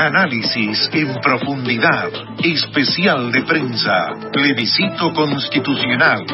[0.00, 2.08] Análisis en profundidad.
[2.42, 4.08] Especial de prensa.
[4.32, 6.24] Plebiscito constitucional.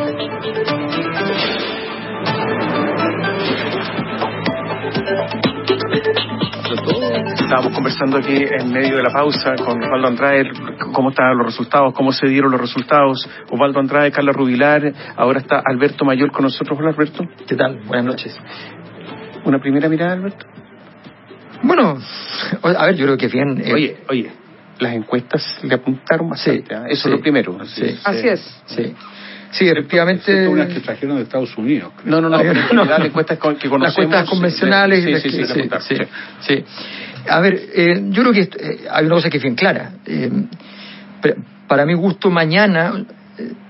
[7.34, 10.45] Estábamos conversando aquí en medio de la pausa con Osvaldo Andrade,
[10.93, 13.29] cómo estaban los resultados, cómo se dieron los resultados.
[13.51, 16.79] Osvaldo Andrade, Carla Rubilar, ahora está Alberto Mayor con nosotros.
[16.79, 17.25] Hola Alberto.
[17.48, 17.80] ¿Qué tal?
[17.85, 18.39] Buenas noches.
[19.45, 20.46] ¿Una primera mirada, Alberto?
[21.67, 21.98] Bueno,
[22.62, 23.61] a ver, yo creo que bien.
[23.64, 24.31] Eh, oye, oye,
[24.79, 26.75] las encuestas le apuntaron bastante.
[26.75, 26.79] ¿eh?
[26.90, 27.59] Eso es lo primero.
[27.67, 28.63] Sí, Así es.
[28.67, 28.95] Sí.
[29.50, 30.49] Sí, efectivamente.
[30.49, 31.93] unas que trajeron de Estados Unidos.
[32.05, 32.39] No, no, no,
[32.73, 33.81] no, las encuestas que conocemos.
[33.81, 35.23] Las encuestas convencionales.
[35.23, 35.95] Sí, sí, sí, sí,
[36.41, 36.64] sí,
[37.28, 39.92] A ver, eh, yo creo que eh, hay una cosa que es bien clara.
[40.05, 40.31] Eh,
[41.67, 42.92] para mi gusto, mañana,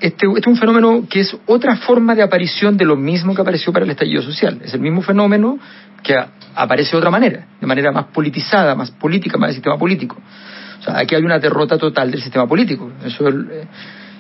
[0.00, 3.40] este, este, es un fenómeno que es otra forma de aparición de lo mismo que
[3.40, 4.60] apareció para el estallido social.
[4.64, 5.58] Es el mismo fenómeno
[6.06, 6.14] que
[6.54, 10.16] aparece de otra manera, de manera más politizada, más política, más del sistema político.
[10.78, 12.92] O sea, aquí hay una derrota total del sistema político.
[13.04, 13.34] Eso es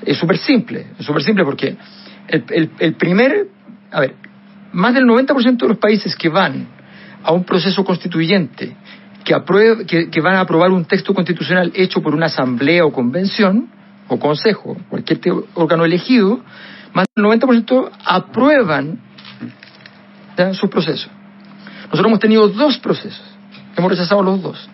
[0.04, 1.76] es súper simple, es súper simple porque
[2.28, 3.48] el, el, primer,
[3.90, 4.14] a ver,
[4.72, 6.66] más del 90% de los países que van
[7.22, 8.76] a un proceso constituyente,
[9.24, 13.68] que, apruebe, que, van a aprobar un texto constitucional hecho por una asamblea o convención,
[14.08, 15.18] o consejo, cualquier
[15.54, 16.40] órgano elegido,
[16.92, 19.00] más del 90% aprueban
[20.52, 21.08] su proceso.
[21.86, 23.24] Nosotros hemos tenido dos procesos,
[23.76, 24.68] hemos rechazado los dos.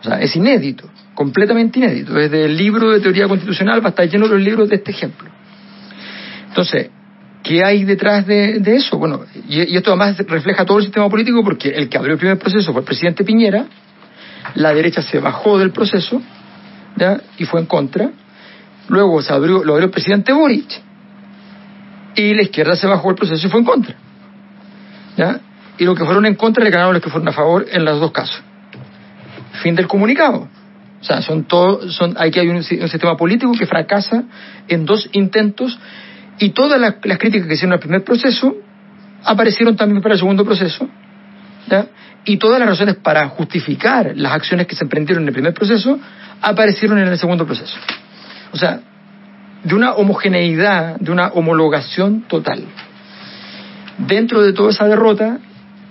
[0.00, 2.14] O sea, es inédito completamente inédito.
[2.14, 4.92] Desde el libro de teoría constitucional va a estar lleno de los libros de este
[4.92, 5.28] ejemplo.
[6.46, 6.90] Entonces,
[7.42, 8.98] ¿qué hay detrás de, eso?
[8.98, 12.38] Bueno, y, esto además refleja todo el sistema político porque el que abrió el primer
[12.38, 13.66] proceso fue el presidente Piñera,
[14.54, 16.22] la derecha se bajó del proceso
[16.94, 17.20] ¿ya?
[17.36, 18.12] y fue en contra,
[18.86, 20.70] luego se abrió, lo abrió el presidente Boric
[22.14, 23.96] y la izquierda se bajó del proceso y fue en contra.
[25.16, 25.40] ¿ya?
[25.78, 28.00] Y los que fueron en contra le ganaron los que fueron a favor en los
[28.00, 28.42] dos casos.
[29.62, 30.48] Fin del comunicado.
[31.00, 34.24] O sea, son todo, son, aquí hay un, sistema político que fracasa
[34.66, 35.78] en dos intentos
[36.38, 38.56] y todas las, críticas que hicieron al primer proceso
[39.24, 40.88] aparecieron también para el segundo proceso.
[41.68, 41.86] ¿ya?
[42.24, 45.98] Y todas las razones para justificar las acciones que se emprendieron en el primer proceso
[46.42, 47.76] aparecieron en el segundo proceso.
[48.52, 48.80] O sea,
[49.62, 52.64] de una homogeneidad, de una homologación total.
[53.98, 55.38] Dentro de toda esa derrota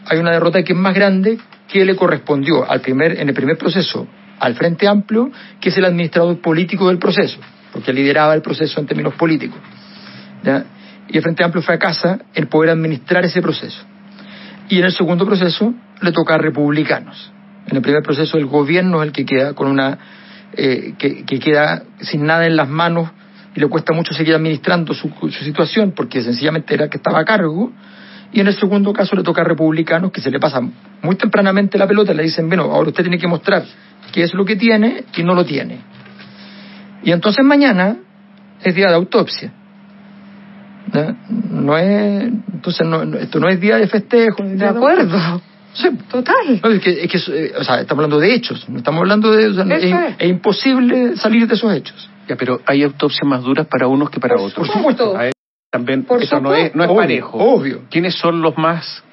[0.09, 1.38] hay una derrota que es más grande
[1.68, 4.07] que le correspondió al primer, en el primer proceso
[4.40, 7.40] al Frente Amplio, que es el administrador político del proceso,
[7.73, 9.59] porque lideraba el proceso en términos políticos.
[11.09, 13.84] Y el Frente Amplio fracasa en poder administrar ese proceso.
[14.69, 17.31] Y en el segundo proceso le toca a republicanos.
[17.67, 19.97] En el primer proceso el gobierno es el que queda con una
[20.53, 23.09] eh, que, queda sin nada en las manos
[23.56, 27.25] y le cuesta mucho seguir administrando su, su situación porque sencillamente era que estaba a
[27.25, 27.72] cargo
[28.31, 30.61] y en el segundo caso le toca a republicanos que se le pasa
[31.01, 33.63] muy tempranamente la pelota, le dicen, bueno, ahora usted tiene que mostrar
[34.11, 35.79] qué es lo que tiene y no lo tiene.
[37.03, 37.97] Y entonces mañana
[38.61, 39.53] es día de autopsia.
[41.51, 41.77] ¿No?
[41.77, 42.23] es,
[42.53, 44.43] entonces no, esto no es día de festejo.
[44.43, 45.41] de, acuerdo.
[45.73, 45.89] Sí.
[46.09, 46.61] Total.
[46.63, 50.16] es que, es que eh, o sea, estamos hablando de hechos, no estamos hablando de...
[50.17, 52.09] es, imposible salir de esos hechos.
[52.27, 54.67] Ya, pero hay autopsias más duras para unos que para otros.
[54.67, 55.16] Por supuesto
[55.69, 57.38] también eso no es, no es parejo.
[57.38, 57.81] Obvio.
[57.89, 59.03] ¿Quiénes son los más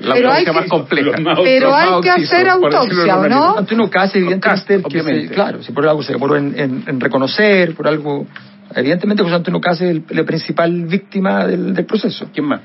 [0.00, 1.12] la pero hay más compleja?
[1.44, 3.58] pero hay que hacer autopsia, ¿o no?
[3.58, 8.26] Antonio Casi, evidentemente, que claro, si por algo se demoró en, en, reconocer, por algo,
[8.74, 12.28] evidentemente José Antonio Casi es la principal víctima del, del, proceso.
[12.34, 12.60] ¿Quién más?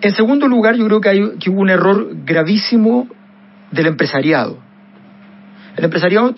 [0.00, 3.08] En segundo lugar, yo creo que, hay, que hubo un error gravísimo
[3.70, 4.58] del empresariado.
[5.76, 6.34] El empresariado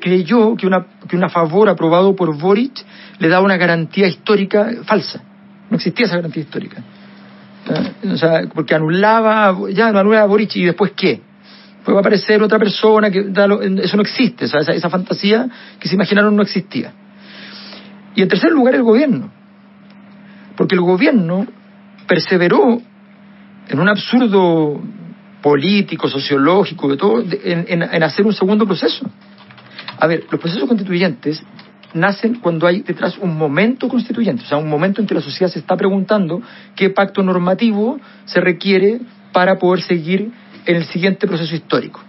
[0.00, 2.84] creyó que una, que una favor aprobado por Boric
[3.18, 5.22] le daba una garantía histórica falsa.
[5.70, 6.82] No existía esa garantía histórica.
[8.10, 11.20] O sea, porque anulaba, ya anulaba a Boric y después qué.
[11.84, 15.48] Pues va a aparecer otra persona que eso no existe, esa, esa fantasía
[15.80, 16.92] que se imaginaron no existía.
[18.14, 19.30] Y en tercer lugar el gobierno,
[20.56, 21.46] porque el gobierno
[22.06, 22.80] perseveró
[23.68, 24.80] en un absurdo
[25.42, 29.04] político, sociológico, de todo, en, hacer un segundo proceso.
[29.98, 31.42] A ver, los procesos constituyentes
[31.94, 35.52] nacen cuando hay detrás un momento constituyente, o sea, un momento en que la sociedad
[35.52, 36.40] se está preguntando
[36.74, 39.00] qué pacto normativo se requiere
[39.32, 40.30] para poder seguir
[40.64, 42.00] en el siguiente proceso histórico.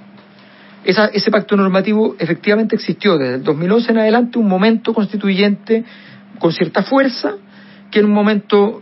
[0.86, 5.84] ese pacto normativo efectivamente existió desde el 2011 en adelante, un momento constituyente
[6.40, 7.36] con cierta fuerza,
[7.90, 8.82] que en un momento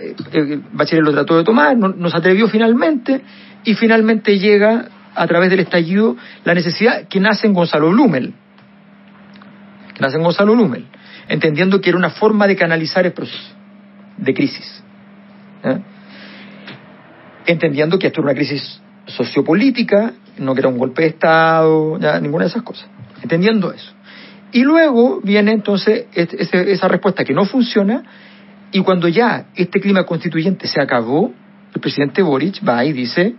[0.00, 3.22] eh, eh Bachelet lo trató de tomar, no, nos atrevió finalmente,
[3.64, 8.34] y finalmente llega a través del estallido la necesidad que nace en Gonzalo Blumel,
[9.94, 10.86] que nace en Gonzalo Blumel,
[11.28, 13.54] entendiendo que era una forma de canalizar el proceso
[14.16, 14.82] de crisis,
[17.46, 22.18] entendiendo que esto era una crisis sociopolítica, no que era un golpe de Estado, ya,
[22.20, 22.88] ninguna de esas cosas.
[23.22, 23.92] Entendiendo eso.
[24.52, 28.02] Y luego viene entonces esa respuesta que no funciona
[28.72, 31.32] y cuando ya este clima constituyente se acabó,
[31.74, 33.34] el presidente Boric va y dice,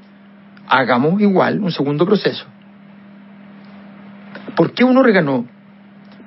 [0.68, 2.46] hagamos igual un segundo proceso.
[4.56, 5.46] ¿Por qué un órgano?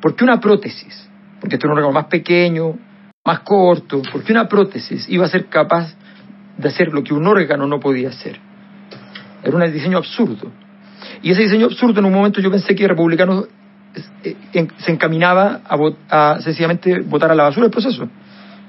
[0.00, 1.08] ¿Por qué una prótesis?
[1.40, 2.74] Porque este es un órgano más pequeño,
[3.24, 4.02] más corto.
[4.10, 5.94] ¿Por qué una prótesis iba a ser capaz
[6.56, 8.38] de hacer lo que un órgano no podía hacer?
[9.42, 10.50] Era un diseño absurdo.
[11.22, 13.46] Y ese diseño absurdo en un momento yo pensé que republicanos
[14.24, 18.08] eh, se encaminaba a, a sencillamente votar a la basura el proceso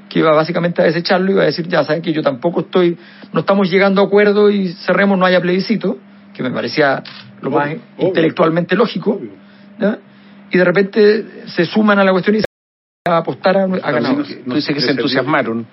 [0.09, 2.97] que iba básicamente a desecharlo y iba a decir, ya saben que yo tampoco estoy,
[3.33, 5.97] no estamos llegando a acuerdo y cerremos, no haya plebiscito,
[6.33, 7.03] que me parecía
[7.41, 9.19] lo más intelectualmente lógico,
[10.51, 12.45] y de repente se suman a la cuestión y se
[13.07, 14.17] a apostar a, a ganar.
[14.45, 15.65] No, dice que se entusiasmaron.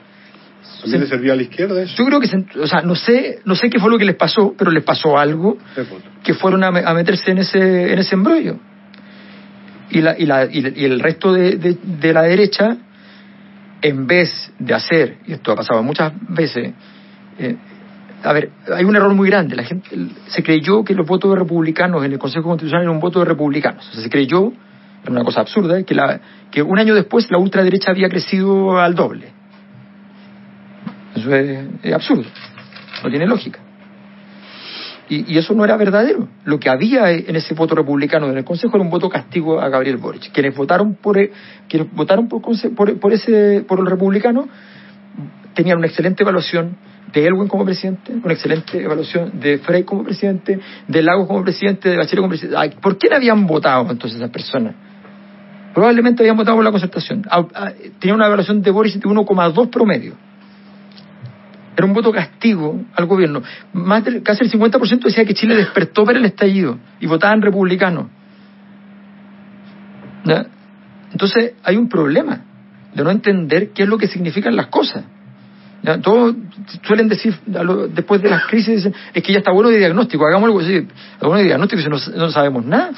[0.81, 1.95] ¿También le servía a la izquierda eso?
[1.97, 4.55] Yo creo que, o sea, no sé, no sé qué fue lo que les pasó,
[4.59, 5.57] pero les pasó algo
[6.25, 8.59] que fueron a, meterse en ese, en ese embrollo.
[9.91, 12.79] Y, la, y, la, y, el resto de, de la derecha
[13.83, 16.73] en vez de hacer, y esto ha pasado muchas veces,
[17.39, 17.57] eh,
[18.23, 19.57] a ver, hay un error muy grande.
[19.57, 19.91] La gente
[20.29, 23.25] se creyó que los votos de republicanos en el Consejo Constitucional eran un voto de
[23.25, 23.89] republicanos.
[23.89, 24.53] O sea, se creyó,
[25.03, 26.21] era una cosa absurda, que, la,
[26.51, 29.33] que un año después la ultraderecha había crecido al doble.
[31.17, 32.25] Eso es absurdo.
[33.03, 33.59] No tiene lógica.
[35.15, 36.27] Y, eso no era verdadero.
[36.47, 39.69] Lo que había en ese voto republicano en el Consejo era un voto castigo a
[39.69, 40.33] Gabriel Boric.
[40.33, 41.31] Quienes votaron por, e,
[41.69, 44.49] quienes votaron por, por, ese, por el republicano
[45.53, 46.79] tenían una excelente evaluación
[47.13, 51.91] de Elwin como presidente, una excelente evaluación de Frey como presidente, de Lagos como presidente,
[51.91, 52.77] de Bachelet como presidente.
[52.81, 54.75] ¿Por qué no habían votado entonces esas personas?
[55.75, 57.23] Probablemente habían votado por la concertación.
[57.99, 60.15] Tenía una evaluación de Boric de 1,2 promedio.
[61.77, 63.43] Era un voto castigo al gobierno.
[63.73, 68.07] Más casi el 50% decía que Chile despertó para el estallido y votaban republicanos.
[71.13, 72.43] Entonces hay un problema
[72.95, 75.05] de no entender qué es lo que significan las cosas.
[76.03, 76.37] Todos
[76.87, 77.35] suelen decir,
[77.91, 80.87] después de las crisis, es que ya está bueno de diagnóstico, hagamos algo así.
[81.21, 82.93] Bueno de diagnóstico si no, no sabemos nada.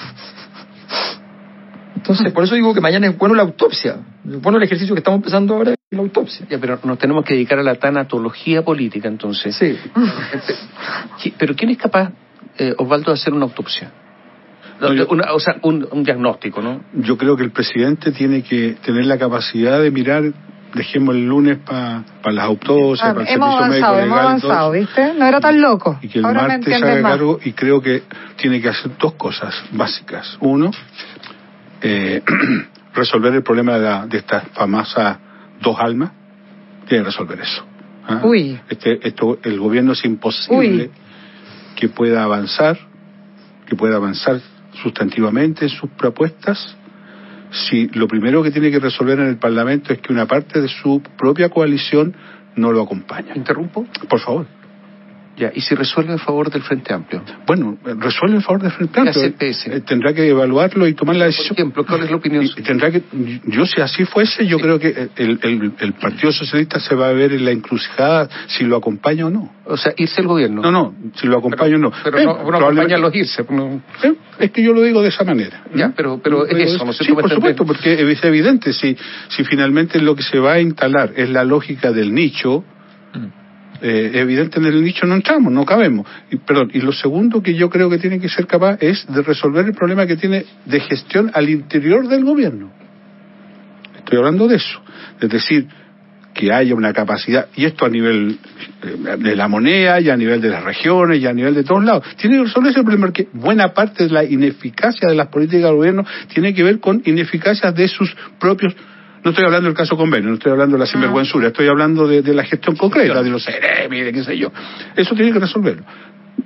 [2.05, 3.97] Entonces, por eso digo que mañana es bueno la autopsia.
[4.29, 6.45] Es bueno el ejercicio que estamos empezando ahora la autopsia.
[6.51, 9.56] Ya, pero nos tenemos que dedicar a la tanatología política, entonces.
[9.56, 9.75] Sí.
[11.39, 12.12] pero ¿quién es capaz,
[12.59, 13.91] eh, Osvaldo, de hacer una autopsia?
[14.83, 16.83] o sea, un, diagnóstico, ¿no?
[16.93, 20.25] Yo creo que el presidente tiene que tener la capacidad de mirar,
[20.75, 25.15] dejemos el lunes para las autopsias, ah, para el hemos servicio avanzado, hemos avanzado, ¿viste?
[25.15, 25.99] No era tan loco.
[26.03, 28.03] Y que el martes haga cargo, y creo que
[28.37, 30.37] tiene que hacer dos cosas básicas.
[30.41, 30.71] Uno,
[31.85, 32.23] eh,
[32.95, 35.19] resolver el problema de, de estas famosas
[35.61, 36.13] dos almas,
[36.89, 37.65] tiene que resolver eso.
[38.09, 38.23] ¿ah?
[38.25, 38.59] Uy.
[38.69, 40.91] Este, esto, el gobierno es imposible
[41.77, 42.79] que pueda avanzar,
[43.67, 44.41] que pueda avanzar
[44.83, 46.77] sustantivamente en sus propuestas
[47.51, 50.69] si lo primero que tiene que resolver en el Parlamento es que una parte de
[50.69, 52.15] su propia coalición
[52.57, 53.33] no lo acompaña.
[53.37, 53.87] ¿Interrumpo?
[54.09, 54.47] Por favor.
[55.37, 57.23] Ya, ¿y si resuelve en favor del Frente Amplio?
[57.47, 59.35] Bueno, resuelve en favor del Frente Amplio.
[59.41, 61.49] Eh, tendrá que evaluarlo y tomar la decisión.
[61.49, 62.49] Por ejemplo, ¿cuál es la opinión?
[62.65, 63.03] tendrá que,
[63.47, 67.33] yo si así fuese, yo creo que el, el, Partido Socialista se va a ver
[67.33, 69.53] en la encrucijada si lo acompaña o no.
[69.65, 70.63] O sea, irse el gobierno.
[70.63, 71.93] No, no, si lo acompaña o no.
[72.05, 73.43] Pero no, no acompaña los irse.
[73.43, 75.64] Eh, es que yo lo digo de esa manera.
[75.75, 78.97] Ya, pero, pero es eso, ¿no Sí, por supuesto, porque es evidente, si,
[79.29, 82.64] si finalmente lo que se va a instalar es la lógica del nicho,
[83.87, 86.07] eh, evidente en el nicho no entramos, no cabemos.
[86.31, 89.21] Y, perdón, y lo segundo que yo creo que tiene que ser capaz es de
[89.21, 92.73] resolver el problema que tiene de gestión al interior del gobierno.
[93.99, 94.81] Estoy hablando de eso.
[95.21, 95.67] Es decir,
[96.33, 98.38] que haya una capacidad, y esto a nivel
[98.83, 101.85] eh, de la moneda, y a nivel de las regiones, y a nivel de todos
[101.85, 102.07] lados.
[102.17, 105.75] Tiene que resolver ese problema porque buena parte de la ineficacia de las políticas del
[105.75, 108.75] gobierno tiene que ver con ineficacia de sus propios
[109.25, 110.88] no estoy hablando del caso convenio, no estoy hablando de la ah.
[110.88, 114.52] sinvergüenzura, estoy hablando de, la gestión concreta, de los CEREMI, de qué sé yo.
[114.95, 115.83] Eso tiene que resolverlo.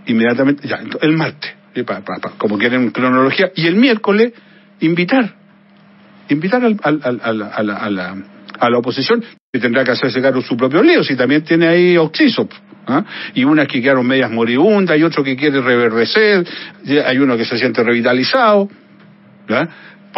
[0.06, 1.54] Inmediatamente, ya, el martes,
[2.38, 4.32] como quieren cronología, y el miércoles,
[4.80, 5.34] invitar.
[6.28, 7.46] Invitar al, a, la,
[8.58, 11.96] a, la, oposición, que tendrá que hacerse cargo su propio lío, si también tiene ahí
[11.96, 12.48] oxiso.
[12.86, 13.04] ¿ah?
[13.34, 16.46] y unas que quedaron medias moribundas, y otro que quiere reverdecer,
[17.04, 18.68] hay uno que se siente revitalizado.
[19.48, 19.68] ¿verdad?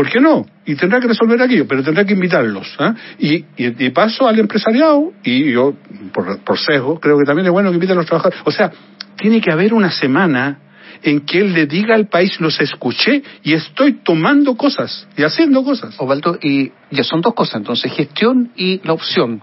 [0.01, 0.47] ¿Por qué no?
[0.65, 2.75] Y tendrá que resolver aquello, pero tendrá que invitarlos.
[2.79, 2.95] ¿ah?
[3.19, 5.75] Y, y, paso al empresariado, y yo,
[6.15, 8.41] por, por sesgo, creo que también es bueno que inviten a los trabajadores.
[8.47, 8.73] O sea,
[9.17, 10.59] tiene que haber una semana
[11.03, 15.63] en que él le diga al país, los escuché y estoy tomando cosas y haciendo
[15.63, 15.95] cosas.
[15.99, 19.43] Ovaldo, y ya son dos cosas, entonces, gestión y la opción.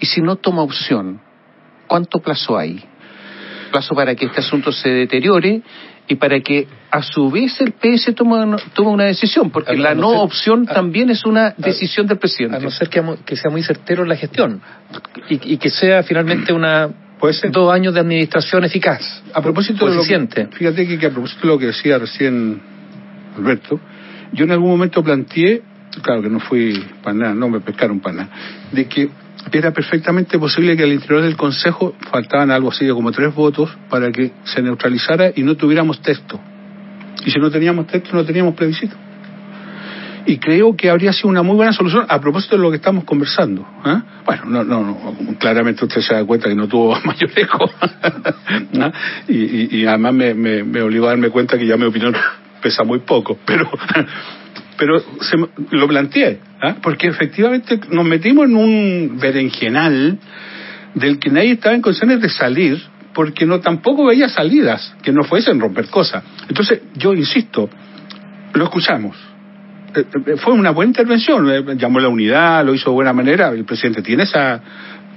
[0.00, 1.20] Y si no toma opción,
[1.86, 2.82] ¿cuánto plazo hay?
[3.70, 5.60] plazo para que este asunto se deteriore
[6.08, 10.66] y para que a su vez el PS tome, una decisión, porque la no, opción
[10.66, 12.56] también es una decisión del presidente.
[12.56, 14.60] A no ser que, sea muy certero en la gestión
[15.28, 16.88] y, que sea finalmente una
[17.50, 19.22] dos años de administración eficaz.
[19.34, 22.60] A propósito de lo que, fíjate que, que a propósito de lo que decía recién
[23.36, 23.80] Alberto,
[24.32, 25.62] yo en algún momento planteé,
[26.02, 28.30] claro que no fui para nada, no me pescaron para nada,
[28.70, 29.08] de que
[29.52, 33.70] era perfectamente posible que al interior del Consejo faltaban algo así de como tres votos
[33.88, 36.40] para que se neutralizara y no tuviéramos texto.
[37.24, 38.96] Y si no teníamos texto, no teníamos plebiscito.
[40.26, 43.04] Y creo que habría sido una muy buena solución a propósito de lo que estamos
[43.04, 43.64] conversando.
[43.84, 44.02] ¿eh?
[44.24, 47.70] Bueno, no, no, no, claramente usted se da cuenta que no tuvo mayor eco.
[48.80, 48.92] ¿Ah?
[49.28, 52.14] y, y, además me, me, me obligó a darme cuenta que ya mi opinión
[52.62, 53.38] pesa muy poco.
[53.46, 53.70] Pero
[54.76, 55.36] pero se,
[55.70, 56.76] lo planteé, ¿ah?
[56.82, 60.18] porque efectivamente nos metimos en un berenjenal
[60.94, 65.24] del que nadie estaba en condiciones de salir, porque no tampoco veía salidas que no
[65.24, 66.22] fuesen romper cosas.
[66.48, 67.68] Entonces, yo insisto,
[68.54, 69.16] lo escuchamos.
[69.94, 73.48] Eh, eh, fue una buena intervención, eh, llamó la unidad, lo hizo de buena manera,
[73.48, 74.60] el presidente tiene esa,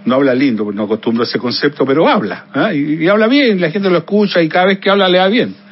[0.05, 2.73] no habla lindo, no acostumbro a ese concepto, pero habla, ¿ah?
[2.73, 5.68] y, habla bien, la gente lo escucha y cada vez que habla le da bien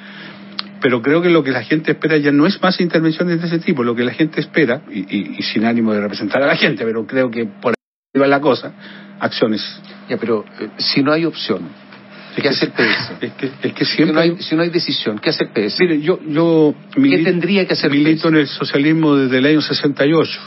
[0.81, 3.59] pero creo que lo que la gente espera ya no es más intervenciones de ese
[3.59, 7.05] tipo, lo que la gente espera, y, sin ánimo de representar a la gente, pero
[7.05, 8.73] creo que por ahí va la cosa,
[9.19, 9.63] acciones.
[10.09, 11.61] Ya, pero eh, si no hay opción,
[12.35, 13.11] ¿qué hace el PS?
[13.21, 14.35] Es que, es que siempre...
[14.39, 15.79] Si no, hay, decisión, ¿qué hace el PS?
[15.79, 20.39] Mire, yo, yo ¿Qué tendría que hacer milito en el socialismo desde el año 68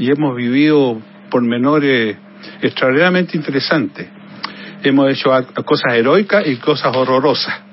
[0.00, 2.16] y hemos vivido por menores
[2.62, 4.06] extraordinariamente interesantes.
[4.82, 5.30] Hemos hecho
[5.64, 7.67] cosas heroicas y cosas horrorosas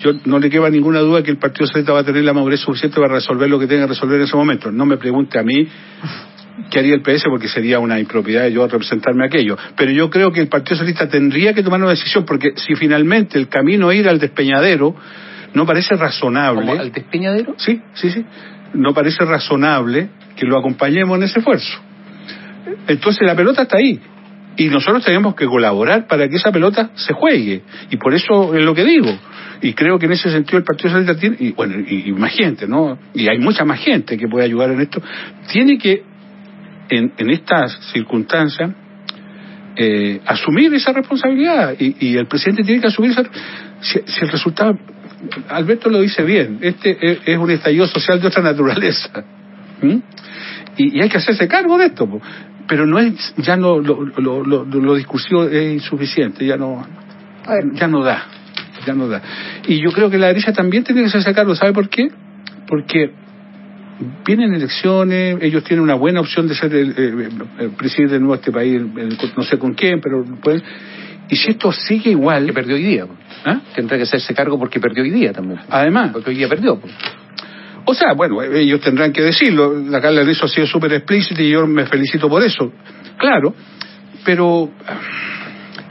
[0.00, 2.60] yo no le queda ninguna duda que el Partido Socialista va a tener la madurez
[2.60, 4.70] suficiente para resolver lo que tenga que resolver en ese momento.
[4.70, 5.66] No me pregunte a mí
[6.70, 9.56] qué haría el PS porque sería una impropiedad de yo representarme aquello.
[9.76, 13.38] Pero yo creo que el Partido Socialista tendría que tomar una decisión porque si finalmente
[13.38, 14.94] el camino ir al despeñadero
[15.54, 16.70] no parece razonable.
[16.72, 17.54] ¿Al despeñadero?
[17.56, 18.24] Sí, sí, sí.
[18.74, 21.78] No parece razonable que lo acompañemos en ese esfuerzo.
[22.86, 23.98] Entonces la pelota está ahí.
[24.58, 27.62] Y nosotros tenemos que colaborar para que esa pelota se juegue.
[27.90, 29.10] Y por eso es lo que digo.
[29.60, 32.66] Y creo que en ese sentido el Partido Socialista tiene, y bueno, y, más gente,
[32.66, 32.98] ¿no?
[33.14, 35.02] Y hay mucha más gente que puede ayudar en esto.
[35.50, 36.02] Tiene que,
[36.90, 38.70] en, en estas circunstancias,
[39.76, 41.74] eh, asumir esa responsabilidad.
[41.78, 43.24] Y, el presidente tiene que asumir esa.
[43.80, 44.78] Si, el resultado.
[45.48, 46.96] Alberto lo dice bien, este
[47.32, 49.24] es, un estallido social de otra naturaleza.
[50.76, 52.20] Y, hay que hacerse cargo de esto
[52.68, 56.84] pero no es ya no lo, lo, lo, lo discursivo es insuficiente ya no
[57.74, 58.24] ya no da
[58.86, 59.20] ya no da
[59.66, 62.08] y yo creo que la derecha también tiene que hacerse cargo ¿sabe por qué?
[62.66, 63.10] porque
[64.24, 68.80] vienen elecciones ellos tienen una buena opción de ser el, presidente de nuevo este país
[69.36, 70.62] no sé con quién pero pues
[71.28, 73.06] y si esto sigue igual que perdió hoy día
[73.44, 73.60] ¿Ah?
[73.74, 76.92] tendrá que hacerse cargo porque perdió hoy día también además porque hoy día perdió pues.
[77.88, 79.72] O sea, bueno, ellos tendrán que decirlo.
[79.88, 82.72] La Carla de eso ha sido súper explícita y yo me felicito por eso.
[83.16, 83.54] Claro,
[84.24, 84.70] pero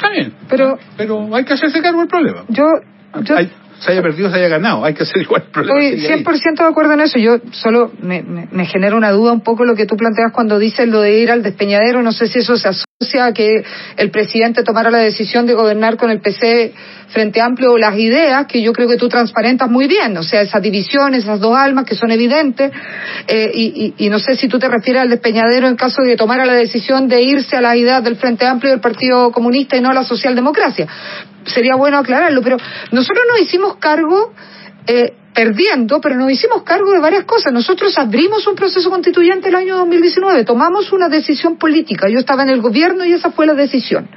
[0.06, 0.34] está bien.
[0.50, 2.46] Pero, pero hay que hacerse cargo del problema.
[2.50, 2.64] Yo,
[3.24, 3.36] yo
[3.80, 4.86] se haya perdido, se haya ganado.
[4.86, 5.80] Hay que hacer igual el problema.
[5.82, 7.20] Estoy 100% de acuerdo en eso.
[7.20, 10.88] Yo solo me, me, genera una duda un poco lo que tú planteas cuando dices
[10.88, 12.02] lo de ir al despeñadero.
[12.02, 12.70] No sé si eso se
[13.34, 13.62] que
[13.98, 16.74] el presidente tomara la decisión de gobernar con el PC
[17.10, 20.16] Frente Amplio o las ideas que yo creo que tú transparentas muy bien.
[20.16, 22.72] O sea, esas divisiones, esas dos almas que son evidentes.
[23.28, 26.46] Eh, y, no sé si tú te refieres al despeñadero en caso de que tomara
[26.46, 29.90] la decisión de irse a las ideas del Frente Amplio del Partido Comunista y no
[29.90, 30.88] a la socialdemocracia
[31.46, 32.58] sería bueno aclararlo, pero
[32.92, 34.34] nosotros nos hicimos cargo,
[34.88, 37.52] eh, perdiendo, pero nos hicimos cargo de varias cosas.
[37.52, 42.50] Nosotros abrimos un proceso constituyente el año 2019, tomamos una decisión política, yo estaba en
[42.50, 44.10] el gobierno y esa fue la decisión.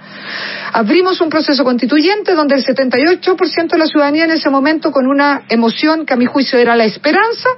[0.73, 5.43] Abrimos un proceso constituyente donde el 78% de la ciudadanía en ese momento, con una
[5.49, 7.49] emoción que a mi juicio era la esperanza,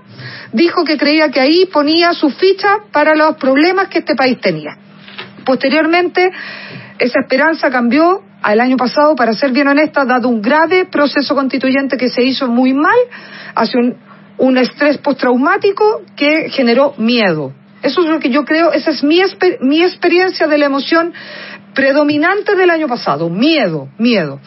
[0.53, 4.71] dijo que creía que ahí ponía su ficha para los problemas que este país tenía.
[5.45, 6.31] Posteriormente,
[6.99, 11.97] esa esperanza cambió al año pasado, para ser bien honesta, dado un grave proceso constituyente
[11.97, 12.99] que se hizo muy mal,
[13.55, 13.97] hacia un,
[14.39, 17.53] un estrés postraumático que generó miedo.
[17.83, 19.21] Eso es lo que yo creo, esa es mi,
[19.61, 21.13] mi experiencia de la emoción
[21.75, 24.41] predominante del año pasado, miedo, miedo.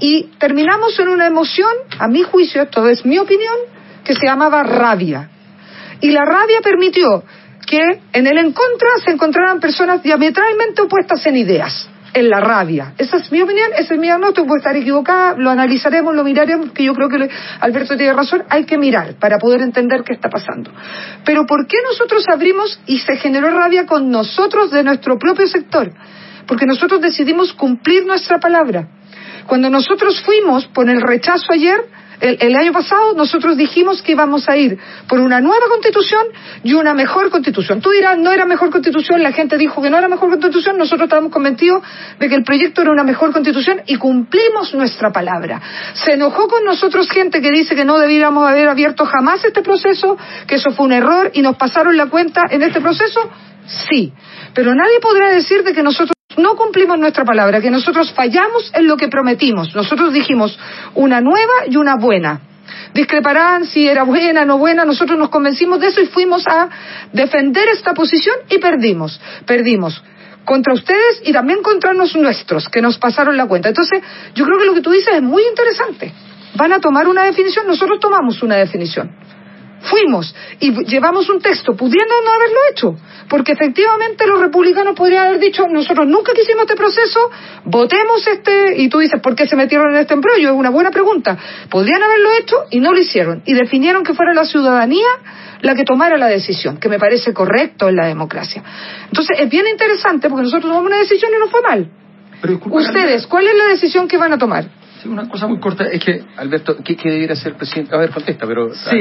[0.00, 3.56] Y terminamos en una emoción, a mi juicio, esto es mi opinión,
[4.04, 5.28] que se llamaba rabia.
[6.00, 7.24] Y la rabia permitió
[7.66, 12.94] que en el en contra se encontraran personas diametralmente opuestas en ideas en la rabia.
[12.98, 16.72] Esa es mi opinión, esa es mi diagnóstico, puede estar equivocada, lo analizaremos, lo miraremos,
[16.72, 17.28] que yo creo que
[17.60, 20.70] Alberto tiene razón, hay que mirar para poder entender qué está pasando.
[21.24, 25.92] Pero ¿por qué nosotros abrimos y se generó rabia con nosotros de nuestro propio sector?
[26.46, 28.88] Porque nosotros decidimos cumplir nuestra palabra.
[29.46, 31.84] Cuando nosotros fuimos por el rechazo ayer,
[32.20, 36.26] el, año pasado nosotros dijimos que íbamos a ir por una nueva constitución
[36.62, 37.80] y una mejor constitución.
[37.80, 41.06] Tú dirás, no era mejor constitución, la gente dijo que no era mejor constitución, nosotros
[41.06, 41.82] estábamos convencidos
[42.18, 45.60] de que el proyecto era una mejor constitución y cumplimos nuestra palabra.
[45.94, 50.18] Se enojó con nosotros gente que dice que no debiéramos haber abierto jamás este proceso,
[50.46, 53.30] que eso fue un error y nos pasaron la cuenta en este proceso.
[53.88, 54.12] Sí,
[54.54, 58.86] pero nadie podrá decir de que nosotros no cumplimos nuestra palabra, que nosotros fallamos en
[58.86, 59.74] lo que prometimos.
[59.74, 60.58] Nosotros dijimos
[60.94, 62.40] una nueva y una buena.
[62.94, 66.68] Discreparán si era buena o no buena, nosotros nos convencimos de eso y fuimos a
[67.12, 69.20] defender esta posición y perdimos.
[69.46, 70.02] Perdimos
[70.44, 73.68] contra ustedes y también contra los nuestros, que nos pasaron la cuenta.
[73.68, 74.00] Entonces,
[74.34, 76.12] yo creo que lo que tú dices es muy interesante.
[76.54, 79.10] Van a tomar una definición, nosotros tomamos una definición.
[79.80, 82.96] Fuimos y llevamos un texto, pudiendo no haberlo hecho,
[83.28, 87.30] porque efectivamente los republicanos podrían haber dicho, nosotros nunca quisimos este proceso,
[87.64, 90.48] votemos este, y tú dices, ¿por qué se metieron en este embrollo?
[90.48, 91.38] Es una buena pregunta.
[91.70, 95.06] Podrían haberlo hecho y no lo hicieron, y definieron que fuera la ciudadanía
[95.60, 98.62] la que tomara la decisión, que me parece correcto en la democracia.
[99.06, 101.90] Entonces, es bien interesante porque nosotros tomamos una decisión y no fue mal.
[102.70, 104.66] Ustedes, ¿cuál es la decisión que van a tomar?
[105.08, 107.94] Una cosa muy corta es que, Alberto, ¿qué, debería ser el presidente?
[107.94, 108.74] A ver, contesta, pero...
[108.74, 108.96] Sí,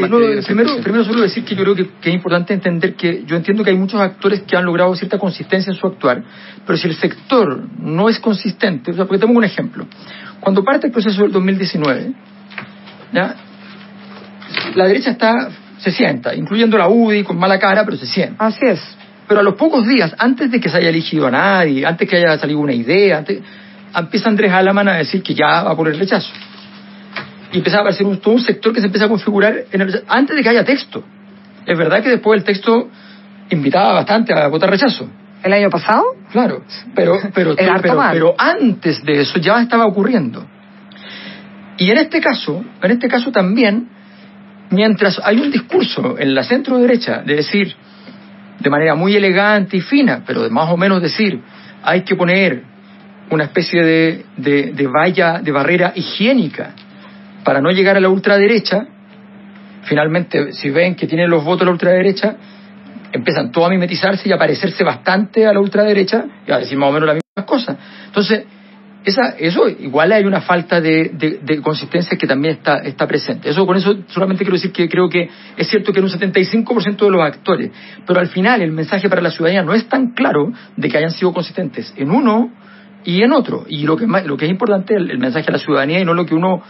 [0.45, 3.71] primero, primero solo decir que yo creo que, es importante entender que yo entiendo que
[3.71, 6.23] hay muchos actores que han logrado cierta consistencia en su actuar,
[6.65, 9.85] pero si el sector no es consistente, o sea, porque tengo un ejemplo.
[10.39, 12.13] Cuando parte el proceso del 2019,
[13.13, 13.35] ¿ya?
[14.75, 18.45] la derecha está se sienta, incluyendo la UDI con mala cara, pero se sienta.
[18.45, 18.81] Así es.
[19.27, 22.17] Pero a los pocos días, antes de que se haya elegido a nadie, antes que
[22.17, 23.41] haya salido una idea, antes,
[23.97, 26.31] empieza Andrés Alaman a decir que ya va por el rechazo.
[27.51, 30.03] Y empieza a aparecer un, todo un sector que se empieza a configurar en el,
[30.07, 31.03] antes de que haya texto.
[31.65, 32.89] Es verdad que después el texto
[33.49, 35.09] invitaba bastante a votar rechazo.
[35.43, 36.03] ¿El año pasado?
[36.31, 36.63] Claro,
[36.95, 40.45] pero, pero, pero, antes de eso ya estaba ocurriendo.
[41.77, 43.87] Y en este caso, en este caso también,
[44.71, 47.75] mientras hay un discurso en la centro derecha de decir,
[48.59, 51.39] de manera muy elegante y fina, pero de más o menos decir,
[51.83, 52.63] hay que poner
[53.29, 54.25] una especie de,
[54.73, 56.73] de, valla, de barrera higiénica
[57.43, 58.87] para no llegar a la ultraderecha,
[59.83, 62.35] finalmente, si ven que tienen los votos de la ultraderecha,
[63.11, 66.89] empiezan todos a mimetizarse y a parecerse bastante a la ultraderecha y a decir más
[66.89, 67.77] o menos las mismas cosas.
[68.05, 68.45] Entonces,
[69.05, 73.49] esa, eso igual hay una falta de, de, consistencia que también está, está presente.
[73.49, 76.97] Eso con eso solamente quiero decir que creo que es cierto que en un 75%
[76.97, 77.71] de los actores,
[78.05, 81.11] pero al final el mensaje para la ciudadanía no es tan claro de que hayan
[81.11, 82.51] sido consistentes en uno
[83.07, 83.63] y en otro.
[83.69, 86.13] Y lo que, lo que es importante es el, mensaje a la ciudadanía y no
[86.13, 86.61] lo que uno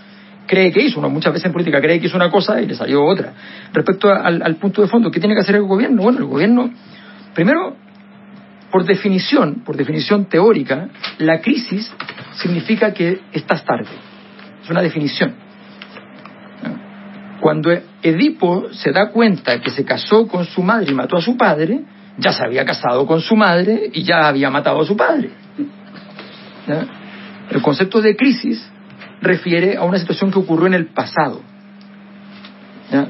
[0.45, 0.99] cree que hizo.
[0.99, 3.33] Uno muchas veces en política cree que hizo una cosa y le salió otra.
[3.73, 6.03] Respecto al, punto de fondo, ¿qué tiene que hacer el gobierno?
[6.03, 6.69] Bueno, el gobierno,
[7.33, 7.75] primero,
[8.69, 11.91] por definición, por definición teórica, la crisis
[12.35, 13.89] significa que estás tarde.
[14.63, 15.33] Es una definición.
[17.41, 17.71] Cuando
[18.03, 21.81] Edipo se da cuenta que se casó con su madre y mató a su padre,
[22.19, 25.46] ya se había casado con su madre y ya había matado a su padre.
[27.49, 28.69] El concepto de crisis
[29.21, 31.41] refiere a una situación que ocurrió en el pasado,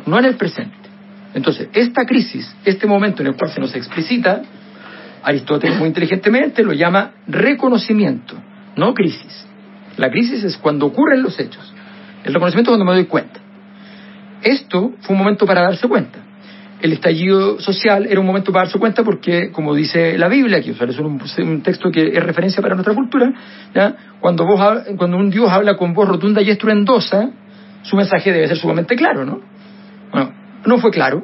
[0.06, 0.76] no en el presente.
[1.34, 4.42] Entonces, esta crisis, este momento en el cual se nos explicita,
[5.24, 8.36] Aristóteles muy inteligentemente lo llama reconocimiento,
[8.76, 9.46] no crisis.
[9.98, 11.74] La crisis es cuando ocurren los hechos.
[12.24, 13.40] El reconocimiento es cuando me doy cuenta.
[14.42, 16.27] Esto fue un momento para darse cuenta
[16.82, 20.72] el estallido social era un momento para darse cuenta porque, como dice la Biblia, que
[20.72, 23.34] es un, texto que es referencia para nuestra cultura,
[24.20, 24.60] Cuando, vos,
[24.98, 27.30] cuando un Dios habla con voz rotunda y estruendosa,
[27.82, 29.40] su mensaje debe ser sumamente claro, ¿no?
[30.12, 30.34] Bueno,
[30.66, 31.24] no fue claro,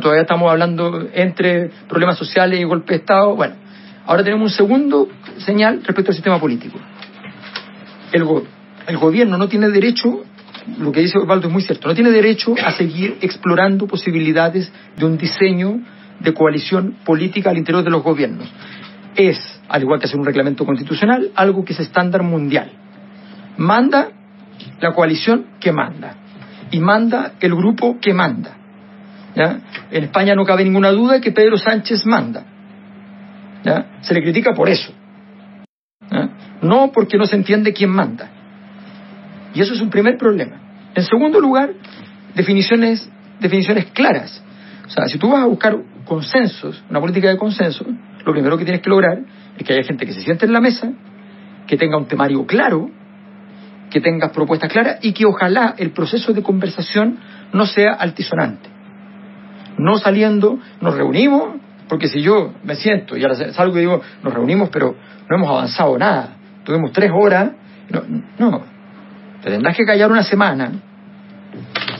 [0.00, 3.34] todavía estamos hablando entre problemas sociales y golpe de Estado.
[3.34, 3.54] Bueno,
[4.06, 6.78] ahora tenemos un segundo señal respecto al sistema político.
[8.12, 8.24] El,
[8.86, 10.24] el gobierno no tiene derecho
[10.78, 15.04] lo que dice Osvaldo es muy cierto, no tiene derecho a seguir explorando posibilidades de
[15.04, 15.80] un diseño
[16.20, 18.48] de coalición política al interior de los gobiernos.
[19.16, 22.70] Es, al igual que hacer un reglamento constitucional, algo que es estándar mundial.
[23.56, 24.08] Manda
[24.80, 26.16] la coalición que manda
[26.70, 28.56] y manda el grupo que manda.
[29.90, 32.44] En España no cabe ninguna duda que Pedro Sánchez manda.
[34.00, 34.92] Se le critica por eso.
[36.62, 38.30] No porque no se entiende quién manda.
[39.54, 40.60] Y eso es un primer problema.
[40.94, 41.72] En segundo lugar,
[42.34, 43.10] definiciones,
[43.40, 44.42] definiciones claras.
[44.86, 47.84] O sea, si tú vas a buscar consensos, una política de consenso,
[48.24, 49.18] lo primero que tienes que lograr
[49.56, 50.92] es que haya gente que se siente en la mesa,
[51.66, 52.90] que tenga un temario claro,
[53.90, 57.18] que tengas propuestas claras y que ojalá el proceso de conversación
[57.52, 58.68] no sea altisonante.
[59.78, 61.56] No saliendo, nos reunimos,
[61.88, 64.94] porque si yo me siento y ahora salgo y digo, nos reunimos, pero
[65.28, 66.36] no hemos avanzado nada.
[66.64, 67.52] Tuvimos tres horas.
[67.90, 68.02] No,
[68.38, 68.71] no
[69.42, 70.70] Te tendrás que callar una semana,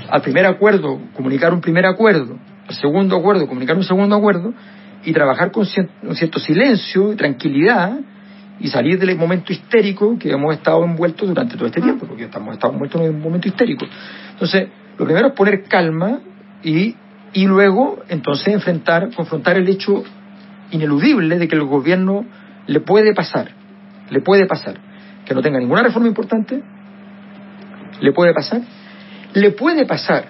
[0.08, 4.54] al primer acuerdo comunicar un primer acuerdo, al segundo acuerdo comunicar un segundo acuerdo,
[5.04, 7.98] y trabajar con cierto silencio y tranquilidad
[8.60, 12.54] y salir del momento histérico que hemos estado envueltos durante todo este tiempo, porque estamos
[12.54, 13.86] estado envueltos en un momento histérico.
[14.32, 16.20] Entonces, lo primero es poner calma
[16.62, 16.94] y,
[17.32, 20.04] y luego, entonces, enfrentar, confrontar el hecho
[20.70, 22.24] ineludible de que el gobierno
[22.68, 23.50] le puede pasar,
[24.10, 24.76] le puede pasar,
[25.24, 26.62] que no tenga ninguna reforma importante,
[28.02, 28.60] le puede pasar,
[29.32, 30.26] le puede pasar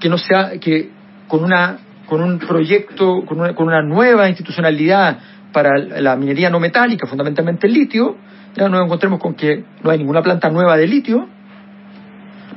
[0.00, 0.90] que no sea, que
[1.28, 5.18] con una con un proyecto, con una, con una nueva institucionalidad
[5.52, 8.16] para la minería no metálica, fundamentalmente el litio,
[8.54, 11.26] ya nos encontremos con que no hay ninguna planta nueva de litio,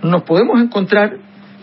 [0.04, 1.18] nos podemos encontrar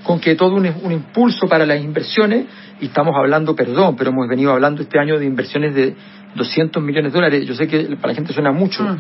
[0.04, 2.46] con que todo un, un, impulso para las inversiones,
[2.80, 5.94] y estamos hablando, perdón, pero hemos venido hablando este año de inversiones de
[6.34, 8.96] 200 millones de dólares, yo sé que para la gente suena mucho, mm.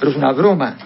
[0.00, 0.76] pero es una broma.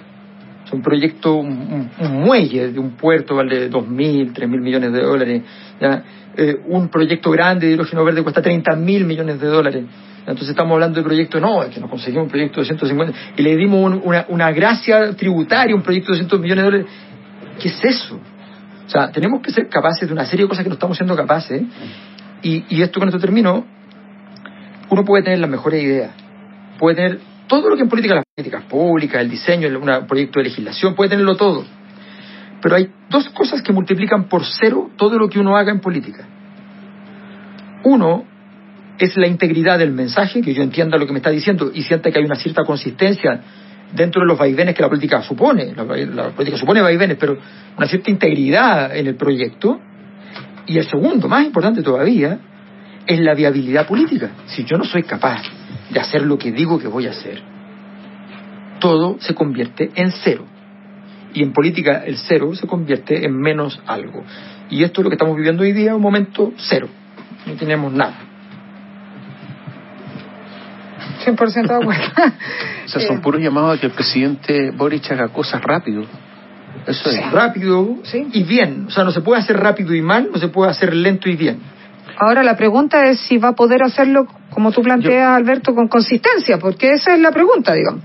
[0.72, 5.42] Un proyecto, un, muelle de un puerto vale 2.000, 3.000 millones de dólares.
[5.80, 6.04] ¿ya?
[6.36, 9.84] Eh, un proyecto grande de hidrógeno verde cuesta 30.000 millones de dólares.
[10.20, 13.42] Entonces estamos hablando de proyecto, no, es que nos conseguimos un proyecto de 150 y
[13.42, 16.86] le dimos una, una gracia tributaria, un proyecto de 200 millones de dólares.
[17.60, 18.20] ¿Qué es eso?
[18.86, 21.16] O sea, tenemos que ser capaces de una serie de cosas que no estamos siendo
[21.16, 21.62] capaces.
[22.42, 23.64] Y, y esto con esto termino.
[24.90, 26.10] Uno puede tener las mejores ideas,
[26.78, 30.44] puede tener todo lo que en política, las políticas públicas, el diseño, un proyecto de
[30.44, 31.64] legislación, puede tenerlo todo.
[32.62, 36.24] Pero hay dos cosas que multiplican por cero todo lo que uno haga en política.
[37.82, 38.24] Uno
[38.98, 42.12] es la integridad del mensaje, que yo entienda lo que me está diciendo y sienta
[42.12, 43.40] que hay una cierta consistencia
[43.92, 45.74] dentro de los vaivenes que la política supone.
[45.74, 47.36] La, política supone vaivenes, pero
[47.76, 49.80] una cierta integridad en el proyecto.
[50.66, 52.38] Y el segundo, más importante todavía,
[53.04, 54.30] es la viabilidad política.
[54.46, 55.42] Si yo no soy capaz
[55.90, 57.42] de hacer lo que digo que voy a hacer,
[58.80, 60.46] todo se convierte en cero.
[61.32, 64.24] Y en política el cero se convierte en menos algo.
[64.68, 66.88] Y esto es lo que estamos viviendo hoy día, un momento cero.
[67.46, 68.30] No tenemos nada.
[71.24, 72.02] 100% de acuerdo.
[72.84, 76.04] o sea, son puros llamados a que el presidente Boric haga cosas rápido.
[76.86, 77.30] Eso es.
[77.30, 77.96] Rápido
[78.32, 78.86] y bien.
[78.88, 81.36] O sea, no se puede hacer rápido y mal, no se puede hacer lento y
[81.36, 81.60] bien.
[82.16, 86.58] Ahora la pregunta es si va a poder hacerlo, como tú planteas, Alberto, con consistencia,
[86.58, 88.02] porque esa es la pregunta, digamos.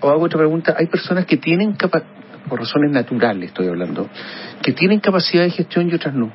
[0.00, 0.74] O hago otra pregunta.
[0.78, 2.10] Hay personas que tienen capacidad,
[2.48, 4.08] por razones naturales estoy hablando,
[4.62, 6.30] que tienen capacidad de gestión y otras no.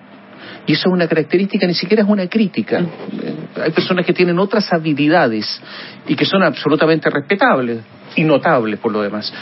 [0.68, 2.82] Y eso es una característica, ni siquiera es una crítica.
[2.82, 3.62] Mm.
[3.62, 5.62] Hay personas que tienen otras habilidades
[6.08, 7.80] y que son absolutamente respetables
[8.16, 9.34] y notables por lo demás.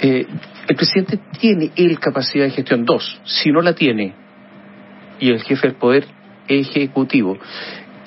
[0.00, 0.26] Eh,
[0.68, 2.84] el presidente tiene él capacidad de gestión.
[2.84, 4.14] Dos, si no la tiene,
[5.18, 6.06] y el jefe del poder
[6.48, 7.36] ejecutivo,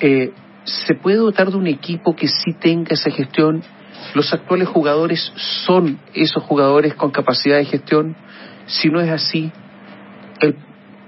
[0.00, 0.32] eh,
[0.64, 3.62] ¿se puede dotar de un equipo que sí tenga esa gestión?
[4.14, 5.32] ¿Los actuales jugadores
[5.66, 8.16] son esos jugadores con capacidad de gestión?
[8.66, 9.50] Si no es así,
[10.40, 10.56] el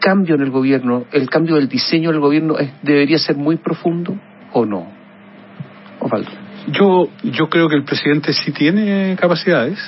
[0.01, 4.19] cambio en el gobierno, el cambio del diseño del gobierno debería ser muy profundo
[4.53, 4.87] o no?
[6.01, 6.31] Osvaldo.
[6.69, 9.79] Yo, yo creo que el presidente sí tiene capacidades.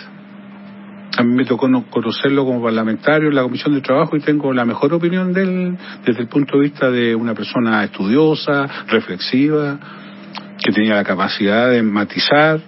[1.16, 4.64] A mí me tocó conocerlo como parlamentario en la Comisión de Trabajo y tengo la
[4.64, 9.78] mejor opinión de él desde el punto de vista de una persona estudiosa, reflexiva,
[10.62, 12.60] que tenía la capacidad de matizar,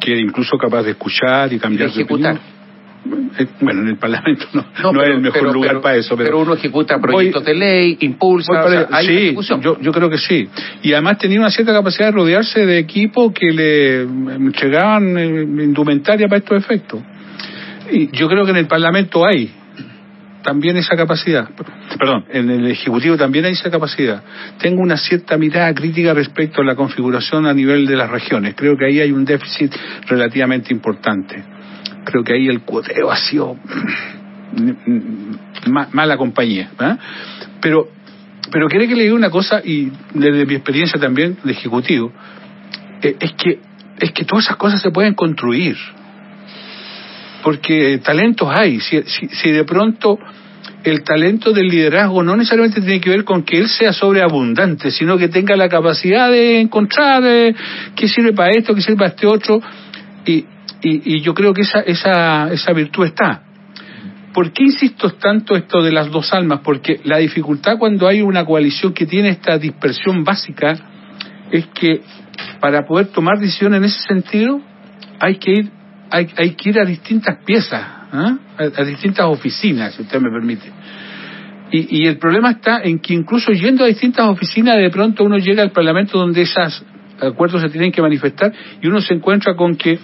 [0.00, 2.36] que era incluso capaz de escuchar y cambiar de, opinión.
[2.36, 2.51] Eh,
[3.04, 6.16] bueno, en el Parlamento no, no, es el mejor lugar para eso.
[6.16, 8.52] Pero, uno ejecuta proyectos de ley, impulsa,
[9.02, 10.48] sí, yo, yo creo que sí.
[10.82, 16.28] Y además tenía una cierta capacidad de rodearse de equipos que le entregaban eh, indumentaria
[16.28, 17.02] para estos efectos.
[17.90, 19.50] Y yo creo que en el Parlamento hay
[20.42, 21.48] también esa capacidad.
[21.98, 24.22] Perdón, en el Ejecutivo también hay esa capacidad.
[24.58, 28.54] Tengo una cierta mirada crítica respecto a la configuración a nivel de las regiones.
[28.56, 29.72] Creo que ahí hay un déficit
[30.08, 31.61] relativamente importante
[32.04, 33.56] creo que ahí el cuoteo ha sido
[35.66, 36.70] mala compañía.
[36.80, 36.96] ¿eh?
[37.60, 37.88] Pero,
[38.50, 42.12] pero quiere que le diga una cosa, y desde mi experiencia también de ejecutivo,
[43.02, 43.58] eh, es, que,
[43.98, 45.76] es que todas esas cosas se pueden construir.
[47.42, 48.80] Porque talentos hay.
[48.80, 50.18] Si, si, de pronto
[50.84, 55.18] el talento del liderazgo no necesariamente tiene que ver con que él sea sobreabundante, sino
[55.18, 57.54] que tenga la capacidad de encontrar eh,
[57.96, 59.60] qué sirve para esto, qué sirve para este otro.
[60.24, 60.44] Y,
[60.82, 63.42] y, yo creo que esa, esa, esa virtud está.
[64.32, 66.60] ¿Por qué insisto tanto esto de las dos almas?
[66.64, 70.74] Porque la dificultad cuando hay una coalición que tiene esta dispersión básica
[71.50, 72.00] es que
[72.60, 74.60] para poder tomar decisiones en ese sentido
[75.20, 75.70] hay que ir,
[76.10, 78.38] hay, hay que ir a distintas piezas, ¿ah?
[78.56, 80.70] a, distintas oficinas, si usted me permite.
[81.70, 85.38] Y, y, el problema está en que incluso yendo a distintas oficinas, de pronto uno
[85.38, 86.84] llega al Parlamento donde esos
[87.20, 89.98] acuerdos se tienen que manifestar y uno se encuentra con que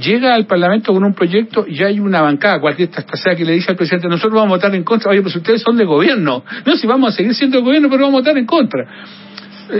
[0.00, 3.70] llega al Parlamento con un proyecto y hay una bancada cualquiera sea que le dice
[3.70, 6.76] al presidente, nosotros vamos a votar en contra, oye, pues ustedes son de gobierno, no,
[6.76, 8.86] si vamos a seguir siendo de gobierno, pero vamos a votar en contra.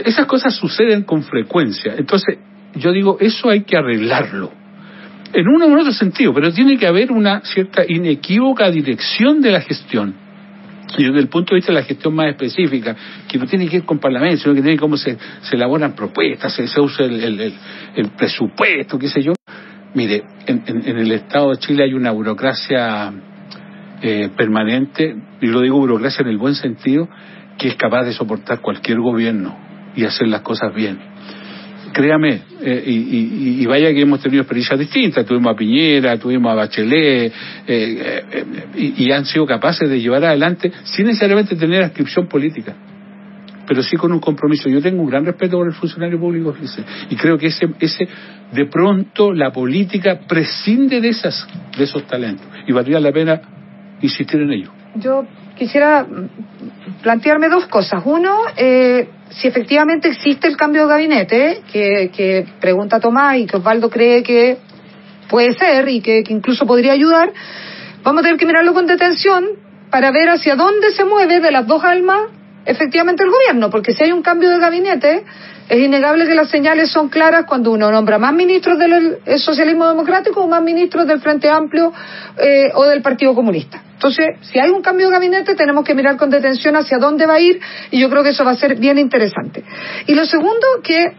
[0.05, 1.95] Esas cosas suceden con frecuencia.
[1.97, 2.39] Entonces,
[2.75, 4.53] yo digo, eso hay que arreglarlo.
[5.33, 9.61] En uno u otro sentido, pero tiene que haber una cierta inequívoca dirección de la
[9.61, 10.15] gestión.
[10.99, 12.97] Y desde el punto de vista de la gestión más específica,
[13.29, 16.53] que no tiene que ir con parlamento, sino que tiene cómo se, se elaboran propuestas,
[16.53, 17.55] se, usa el, el,
[17.95, 19.33] el, presupuesto, qué sé yo.
[19.95, 23.13] Mire, en, en, el Estado de Chile hay una burocracia
[24.03, 27.09] eh, permanente, y lo digo burocracia en el buen sentido,
[27.59, 29.57] que es capaz de soportar cualquier gobierno
[29.95, 30.99] y hacer las cosas bien.
[31.93, 37.33] Créame, eh, y, vaya que hemos tenido experiencias distintas, tuvimos a Piñera, tuvimos a Bachelet,
[37.33, 37.33] eh,
[37.67, 42.75] eh, y, han sido capaces de llevar adelante sin necesariamente tener inscripción política,
[43.71, 44.69] pero sí con un compromiso.
[44.69, 46.53] Yo tengo un gran respeto por el funcionario público,
[47.09, 48.09] y creo que ese, ese,
[48.51, 51.47] de pronto la política prescinde de, esas,
[51.79, 53.41] de esos talentos, y valdría la pena
[54.03, 54.73] insistir en ello.
[54.97, 55.25] Yo
[55.57, 56.05] quisiera
[57.01, 58.03] plantearme dos cosas.
[58.05, 63.89] Uno, eh, si efectivamente existe el cambio de gabinete, que, pregunta Tomás y que Osvaldo
[63.89, 64.59] cree que
[65.29, 67.33] puede ser y que, incluso podría ayudar,
[68.03, 69.45] vamos a tener que mirarlo con detención
[69.93, 74.05] para ver hacia dónde se mueve de las dos almas efectivamente el gobierno, porque si
[74.05, 75.25] hay un cambio de gabinete,
[75.69, 80.41] es innegable que las señales son claras cuando uno nombra más ministros del socialismo democrático
[80.41, 81.93] o más ministros del Frente Amplio
[82.39, 83.81] eh, o del Partido Comunista.
[83.93, 87.35] Entonces, si hay un cambio de gabinete, tenemos que mirar con detención hacia dónde va
[87.35, 89.63] a ir y yo creo que eso va a ser bien interesante.
[90.07, 91.13] Y lo segundo, que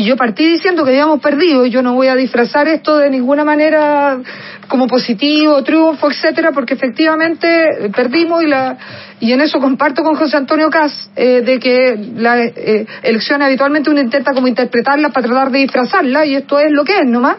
[0.00, 3.10] y yo partí diciendo que habíamos perdido, y yo no voy a disfrazar esto de
[3.10, 4.18] ninguna manera
[4.66, 8.78] como positivo, triunfo, etcétera, porque efectivamente perdimos y, la,
[9.20, 13.90] y en eso comparto con José Antonio Cas eh, de que las eh, elecciones habitualmente
[13.90, 17.36] uno intenta como interpretarlas para tratar de disfrazarlas, y esto es lo que es nomás.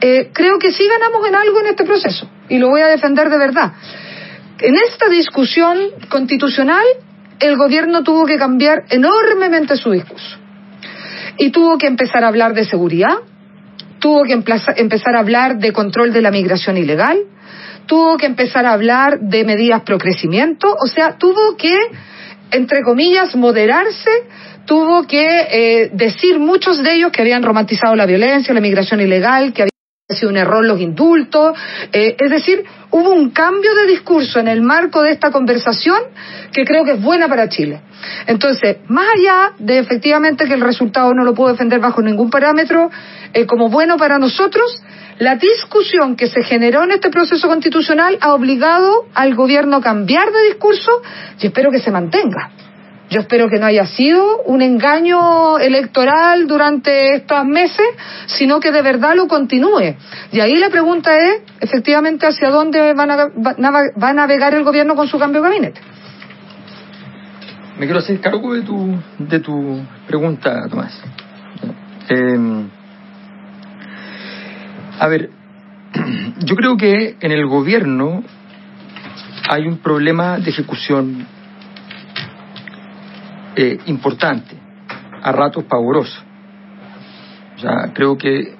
[0.00, 3.28] Eh, creo que sí ganamos en algo en este proceso, y lo voy a defender
[3.28, 3.72] de verdad.
[4.60, 6.84] En esta discusión constitucional,
[7.40, 10.38] el gobierno tuvo que cambiar enormemente su discurso.
[11.38, 13.16] Y tuvo que empezar a hablar de seguridad,
[13.98, 17.18] tuvo que empezar a hablar de control de la migración ilegal,
[17.86, 21.74] tuvo que empezar a hablar de medidas pro crecimiento, o sea, tuvo que,
[22.50, 24.10] entre comillas, moderarse,
[24.66, 29.52] tuvo que eh, decir muchos de ellos que habían romantizado la violencia, la migración ilegal,
[29.52, 29.68] que
[30.10, 31.54] había sido un error los indultos,
[31.92, 35.98] eh, es decir, hubo un cambio de discurso en el marco de esta conversación
[36.50, 37.82] que creo que es buena para Chile.
[38.26, 42.90] Entonces, más allá de efectivamente que el resultado no lo puedo defender bajo ningún parámetro
[43.34, 44.82] eh, como bueno para nosotros,
[45.18, 50.32] la discusión que se generó en este proceso constitucional ha obligado al gobierno a cambiar
[50.32, 51.02] de discurso
[51.38, 52.50] y espero que se mantenga.
[53.10, 57.86] Yo espero que no haya sido un engaño electoral durante estos meses,
[58.26, 59.96] sino que de verdad lo continúe.
[60.30, 65.18] Y ahí la pregunta es, efectivamente, hacia dónde va a navegar el gobierno con su
[65.18, 65.80] cambio de gabinete.
[67.78, 71.00] Me quiero hacer cargo de tu, de tu pregunta, Tomás.
[72.08, 72.68] Em,
[74.98, 75.30] a ver,
[76.40, 78.22] yo creo que en el gobierno
[79.48, 81.26] hay un problema de ejecución
[83.60, 84.54] eh, importante,
[85.20, 86.22] a ratos pavoroso.
[87.56, 88.54] O sea, creo que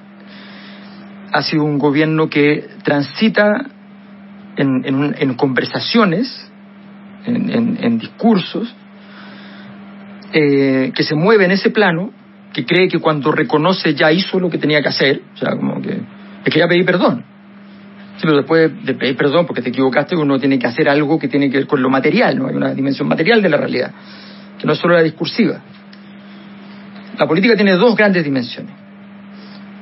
[1.33, 3.65] ha sido un gobierno que transita
[4.57, 6.51] en, conversaciones,
[7.27, 8.75] en, discursos,
[10.33, 12.11] eh, que se mueve en ese plano,
[12.53, 15.81] que cree que cuando reconoce ya hizo lo que tenía que hacer, o sea, como
[15.81, 15.93] que
[16.45, 17.25] es que ya pedí perdón.
[18.21, 21.49] Pero después de pedir perdón porque te equivocaste, uno tiene que hacer algo que tiene
[21.51, 22.49] que ver con lo material, ¿no?
[22.49, 23.93] Hay una dimensión material de la realidad
[24.59, 25.61] que no es solo la discursiva.
[27.19, 28.75] La política tiene dos grandes dimensiones.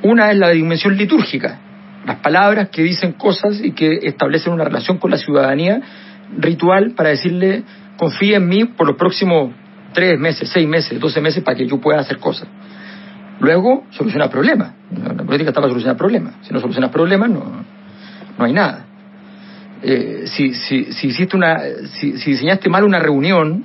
[0.02, 1.58] Una es la dimensión litúrgica,
[2.06, 5.80] las palabras que dicen cosas y que establecen una relación con la ciudadanía
[6.38, 7.64] ritual para decirle,
[7.96, 9.52] confía en mí por los próximos
[9.92, 12.48] tres meses, seis meses, doce meses para que yo pueda hacer cosas.
[13.40, 14.72] Luego, solucionar problemas.
[14.90, 16.34] La política está para solucionar problemas.
[16.42, 17.64] Si no solucionas problemas, no,
[18.38, 18.86] no hay nada.
[19.82, 21.58] Eh, si, si, si, hiciste una,
[21.94, 23.64] si, si diseñaste mal una reunión,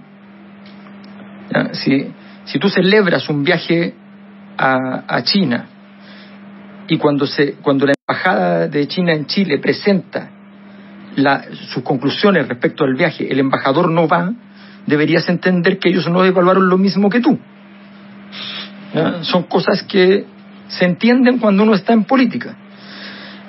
[1.73, 2.07] si,
[2.45, 3.93] si tú celebras un viaje
[4.57, 5.65] a, a China
[6.87, 10.29] y cuando, se, cuando la Embajada de China en Chile presenta
[11.73, 14.31] sus conclusiones respecto al viaje, el embajador no va,
[14.85, 17.39] deberías entender que ellos no evaluaron lo mismo que tú.
[19.21, 20.25] Son cosas que
[20.67, 22.55] se entienden cuando uno está en política.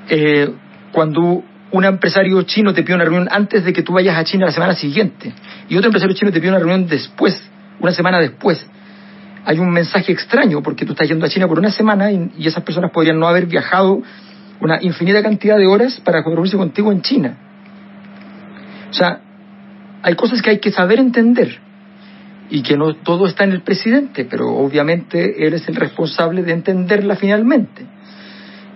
[0.09, 0.53] Eh,
[0.93, 4.47] cuando un empresario chino te pide una reunión antes de que tú vayas a China
[4.47, 5.33] la semana siguiente
[5.69, 7.41] y otro empresario chino te pide una reunión después
[7.81, 8.65] una semana después,
[9.45, 12.63] hay un mensaje extraño porque tú estás yendo a China por una semana y, esas
[12.63, 14.03] personas podrían no haber viajado
[14.61, 17.37] una infinita cantidad de horas para reunirse contigo en China.
[18.91, 19.21] O sea,
[20.03, 21.59] hay cosas que hay que saber entender
[22.51, 26.53] y que no todo está en el presidente, pero obviamente él es el responsable de
[26.53, 27.87] entenderla finalmente.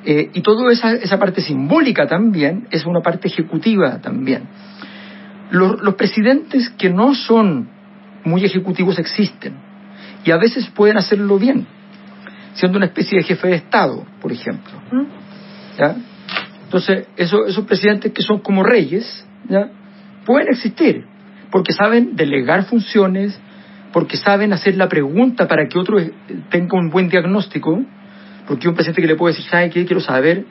[0.05, 4.45] Eh, y toda esa, esa parte simbólica también es una parte ejecutiva también.
[5.51, 7.76] Los, los presidentes que no son
[8.27, 9.55] muy ejecutivos existen
[10.25, 11.67] y a veces pueden hacerlo bien,
[12.55, 14.73] siendo una especie de jefe de Estado, por ejemplo.
[15.79, 15.97] ¿ya?
[16.65, 19.69] Entonces, eso, esos presidentes que son como reyes, ¿ya?
[20.25, 21.05] pueden existir,
[21.53, 23.39] porque saben delegar funciones,
[23.93, 25.99] porque saben hacer la pregunta para que otro
[26.51, 27.81] tenga un buen diagnóstico,
[28.49, 29.87] porque un presidente que le puede decir, ¿sabe qué?
[29.87, 30.45] Quiero saber,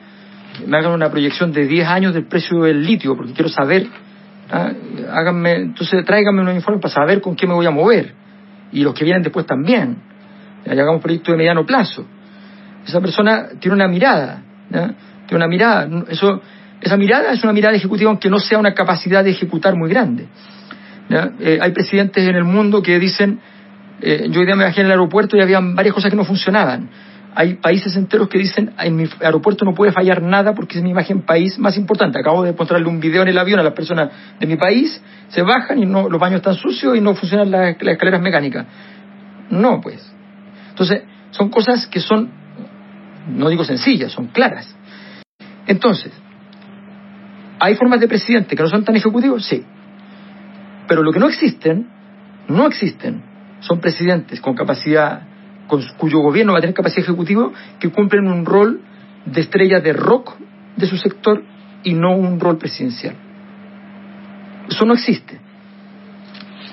[0.66, 3.86] me hagan una proyección de 10 años del precio del litio, porque quiero saber,
[4.50, 4.72] ¿ah?
[5.46, 8.14] entonces tráiganme un informe para saber con qué me voy a mover,
[8.72, 9.96] y los que vienen después también,
[10.64, 12.04] y hagamos proyectos de mediano plazo.
[12.86, 16.40] Esa persona tiene una mirada, tiene una mirada, eso,
[16.80, 20.26] esa mirada es una mirada ejecutiva aunque no sea una capacidad de ejecutar muy grande.
[21.08, 23.40] Eh, hay presidentes en el mundo que dicen,
[24.00, 26.24] eh, yo hoy día me bajé en el aeropuerto y había varias cosas que no
[26.24, 26.88] funcionaban.
[27.38, 30.88] Hay países enteros que dicen, en mi aeropuerto no puede fallar nada porque es mi
[30.88, 32.18] imagen país más importante.
[32.18, 35.42] Acabo de mostrarle un video en el avión a las personas de mi país, se
[35.42, 38.66] bajan y no, los baños están sucios y no funcionan las, las escaleras mecánicas.
[39.50, 40.10] No, pues.
[40.70, 42.30] Entonces, son cosas que son,
[43.28, 44.74] no digo sencillas, son claras.
[45.66, 46.12] Entonces,
[47.60, 49.44] ¿hay formas de presidente que no son tan ejecutivos?
[49.44, 49.62] Sí.
[50.88, 51.86] Pero lo que no existen,
[52.48, 53.22] no existen,
[53.60, 55.35] son presidentes con capacidad,
[55.66, 58.80] con, cuyo gobierno va a tener capacidad ejecutiva, que cumplen un rol
[59.24, 60.34] de estrella de rock
[60.76, 61.42] de su sector
[61.82, 63.14] y no un rol presidencial.
[64.68, 65.40] Eso no existe.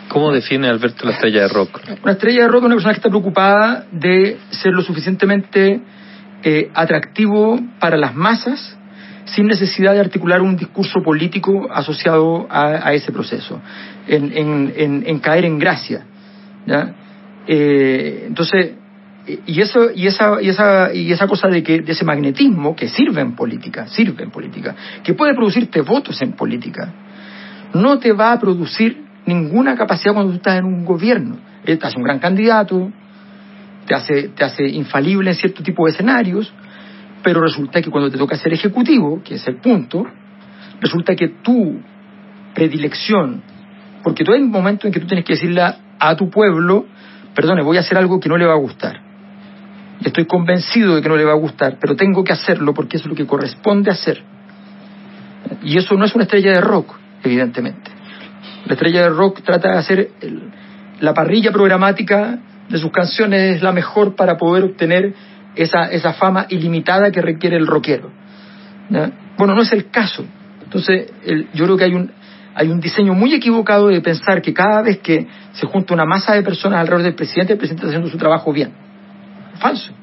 [0.09, 1.79] ¿Cómo define Alberto la estrella de rock?
[2.03, 5.81] Una estrella de rock es una persona que está preocupada de ser lo suficientemente
[6.43, 8.77] eh, atractivo para las masas
[9.25, 13.61] sin necesidad de articular un discurso político asociado a, a ese proceso,
[14.07, 16.05] en, en, en, en, caer en gracia.
[16.65, 16.93] ¿ya?
[17.47, 18.73] Eh, entonces,
[19.45, 22.89] y eso y esa y esa y esa cosa de que de ese magnetismo que
[22.89, 26.93] sirve en política sirve en política que puede producirte votos en política
[27.73, 31.37] no te va a producir ninguna capacidad cuando tú estás en un gobierno.
[31.65, 32.91] Te hace un gran candidato
[33.85, 36.53] te hace te hace infalible en cierto tipo de escenarios
[37.23, 40.05] pero resulta que cuando te toca ser ejecutivo que es el punto
[40.79, 41.79] resulta que tu
[42.53, 43.41] predilección
[44.03, 45.61] porque tú hay un momento en que tú tienes que decirle
[45.99, 46.85] a tu pueblo
[47.35, 49.12] perdone voy a hacer algo que no le va a gustar
[50.03, 53.05] Estoy convencido de que no le va a gustar, pero tengo que hacerlo porque es
[53.05, 54.21] lo que corresponde hacer.
[55.63, 57.91] Y eso no es una estrella de rock, evidentemente.
[58.65, 60.51] La estrella de rock trata de hacer el,
[60.99, 65.13] la parrilla programática de sus canciones es la mejor para poder obtener
[65.55, 68.09] esa, esa fama ilimitada que requiere el rockero.
[69.37, 70.25] Bueno, no es el caso.
[70.63, 72.11] Entonces, el, yo creo que hay un,
[72.55, 76.33] hay un diseño muy equivocado de pensar que cada vez que se junta una masa
[76.33, 78.92] de personas alrededor del presidente, el presidente está haciendo su trabajo bien
[79.59, 79.93] falso.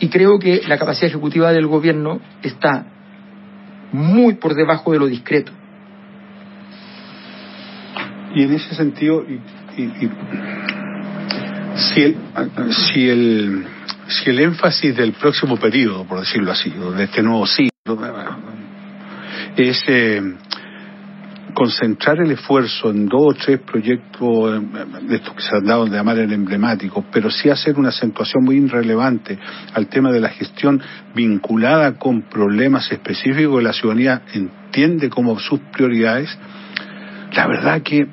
[0.00, 2.86] Y creo que la capacidad ejecutiva del gobierno está
[3.92, 5.52] muy por debajo de lo discreto.
[8.34, 9.40] Y en ese sentido, y,
[9.80, 10.10] y, y,
[11.76, 12.16] si, el,
[12.70, 13.66] si, el,
[14.08, 17.98] si el énfasis del próximo periodo, por decirlo así, o de este nuevo ciclo,
[19.56, 20.20] es eh,
[21.54, 24.62] concentrar el esfuerzo en dos o tres proyectos
[25.08, 28.44] de estos que se han dado de llamar el emblemático, pero sí hacer una acentuación
[28.44, 29.38] muy irrelevante
[29.72, 30.82] al tema de la gestión
[31.14, 36.36] vinculada con problemas específicos que la ciudadanía entiende como sus prioridades,
[37.32, 38.06] la verdad que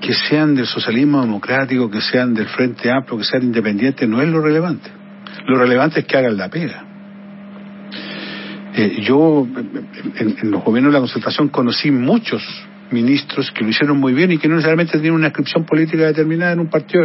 [0.00, 4.28] que sean del socialismo democrático, que sean del Frente Amplio, que sean independientes, no es
[4.28, 4.90] lo relevante.
[5.46, 6.84] Lo relevante es que hagan la pega.
[8.78, 9.46] Eh, yo
[10.18, 12.42] en, los gobiernos de la concertación conocí muchos
[12.90, 16.52] ministros que lo hicieron muy bien y que no necesariamente tenían una inscripción política determinada
[16.52, 17.04] en un partido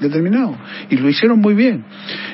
[0.00, 0.56] determinado
[0.90, 1.84] y lo hicieron muy bien.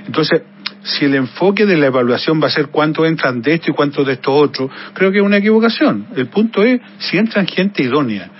[0.07, 0.41] Entonces,
[0.83, 4.05] si el enfoque de la evaluación va a ser cuánto entran de esto y cuánto
[4.05, 6.07] de esto otro, creo que es una equivocación.
[6.17, 8.31] El punto es si entran gente idónea.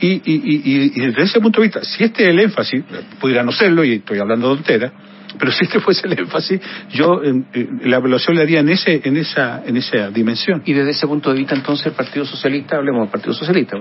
[0.00, 2.82] Y, y, y, y desde ese punto de vista, si este es el énfasis,
[3.20, 4.92] pudiera no serlo, y estoy hablando de tontera,
[5.38, 6.60] pero si este fuese el énfasis,
[6.90, 10.62] yo eh, eh, la evaluación la haría en ese, en esa, en esa dimensión.
[10.64, 13.76] Y desde ese punto de vista, entonces, el Partido Socialista, hablemos del Partido Socialista,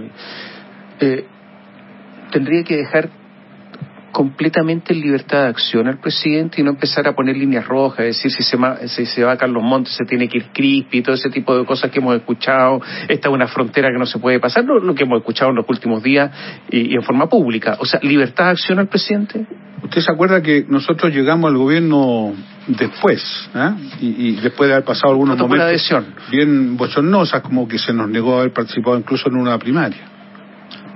[0.99, 1.25] eh,
[2.31, 3.09] tendría que dejar
[4.17, 8.31] completamente en libertad de acción al presidente y no empezar a poner líneas rojas, decir
[8.31, 8.57] si se,
[8.87, 11.63] si se va a Carlos Montes se tiene que ir Crispi, todo ese tipo de
[11.65, 14.95] cosas que hemos escuchado, esta es una frontera que no se puede pasar, lo, lo
[14.95, 16.31] que hemos escuchado en los últimos días
[16.71, 17.77] y, y, en forma pública.
[17.79, 19.45] O sea, libertad de acción al presidente.
[19.83, 22.33] ¿Usted se acuerda que nosotros llegamos al gobierno
[22.65, 23.75] después, ¿ah?
[24.01, 26.07] y, y después de haber pasado algunos momentos adhesión.
[26.31, 30.16] bien bochornosas, como que se nos negó haber participado incluso en una primaria.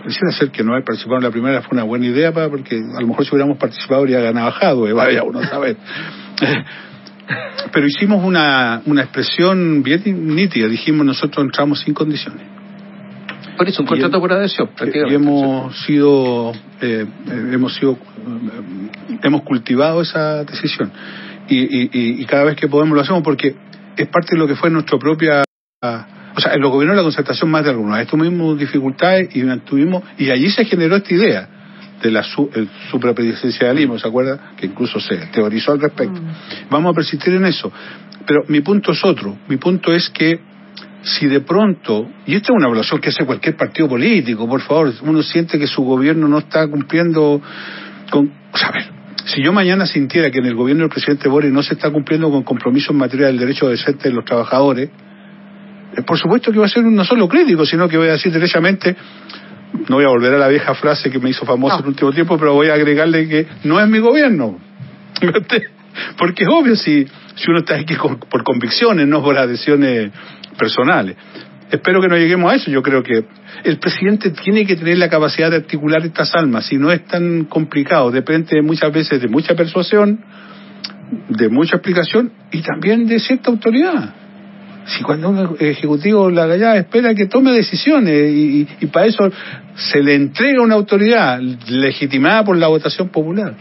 [0.02, 2.76] Pareciera ser que no haber participado en la primaria fue una buena idea, pa, porque
[2.78, 5.78] a lo mejor si hubiéramos participado habría ganado Jadwe, vaya uno a saber.
[7.72, 10.02] Pero hicimos una, una expresión bien
[10.36, 12.42] nítida, dijimos nosotros entramos sin condiciones.
[13.58, 15.16] Por eso, un contrato por adhesión, Y prácticamente.
[15.16, 20.92] hemos sido, eh, eh, hemos sido, eh, hemos cultivado esa decisión.
[21.48, 23.56] Y- y- y cada vez que podemos lo hacemos porque
[23.98, 25.44] es parte de lo que fue nuestra propia,
[26.36, 28.06] o sea, en los gobiernos de la concertación más de algunos.
[28.08, 31.50] Tuvimos dificultades y mantuvimos, y allí se generó esta idea
[32.02, 34.54] de la su, el suprapresidencialismo, ¿se acuerda?
[34.58, 36.20] Que incluso se teorizó al respecto.
[36.70, 37.72] Vamos a persistir en eso.
[38.26, 39.38] Pero mi punto es otro.
[39.48, 40.40] Mi punto es que
[41.04, 44.94] si de pronto, y esta es una evaluación que hace cualquier partido político, por favor,
[45.02, 47.42] uno siente que su gobierno no está cumpliendo
[48.10, 48.32] con...
[48.54, 48.86] O sea, a ver,
[49.26, 52.30] si yo mañana sintiera que en el gobierno del presidente Boris no se está cumpliendo
[52.30, 54.90] con compromisos en materia del derecho decente de los trabajadores,
[56.06, 58.96] por supuesto que va a ser no solo crítico, sino que voy a decir derechamente,
[59.90, 62.12] no voy a volver a la vieja frase que me hizo famosa en el último
[62.12, 64.58] tiempo, pero voy a agregarle que no es mi gobierno.
[66.18, 70.12] Porque es obvio si, si uno está aquí con- por convicciones, no por adhesiones
[70.58, 71.18] personales.
[71.70, 72.70] Espero que no lleguemos a eso.
[72.72, 73.26] Yo creo que
[73.64, 76.66] el presidente tiene que tener la capacidad de articular estas almas.
[76.66, 80.20] Si no es tan complicado, depende muchas veces de mucha persuasión,
[81.30, 84.16] de mucha explicación y también de cierta autoridad.
[84.86, 89.30] Si cuando un ejecutivo la gallada espera que tome decisiones y, y- para eso
[89.76, 93.54] se le entrega una autoridad legitimada por la votación popular,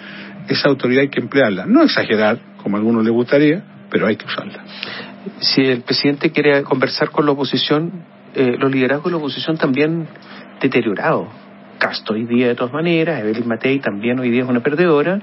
[0.48, 1.66] esa autoridad hay que emplearla.
[1.66, 4.64] No exagerar, como a algunos les gustaría, pero hay que usarla.
[5.40, 7.92] si el presidente quiere conversar con la oposición,
[8.34, 10.06] eh, los liderazgos de la oposición también
[10.60, 11.28] deteriorados.
[11.78, 15.20] Castro hoy día de todas maneras, Evelyn Matei también hoy día es una perdedora.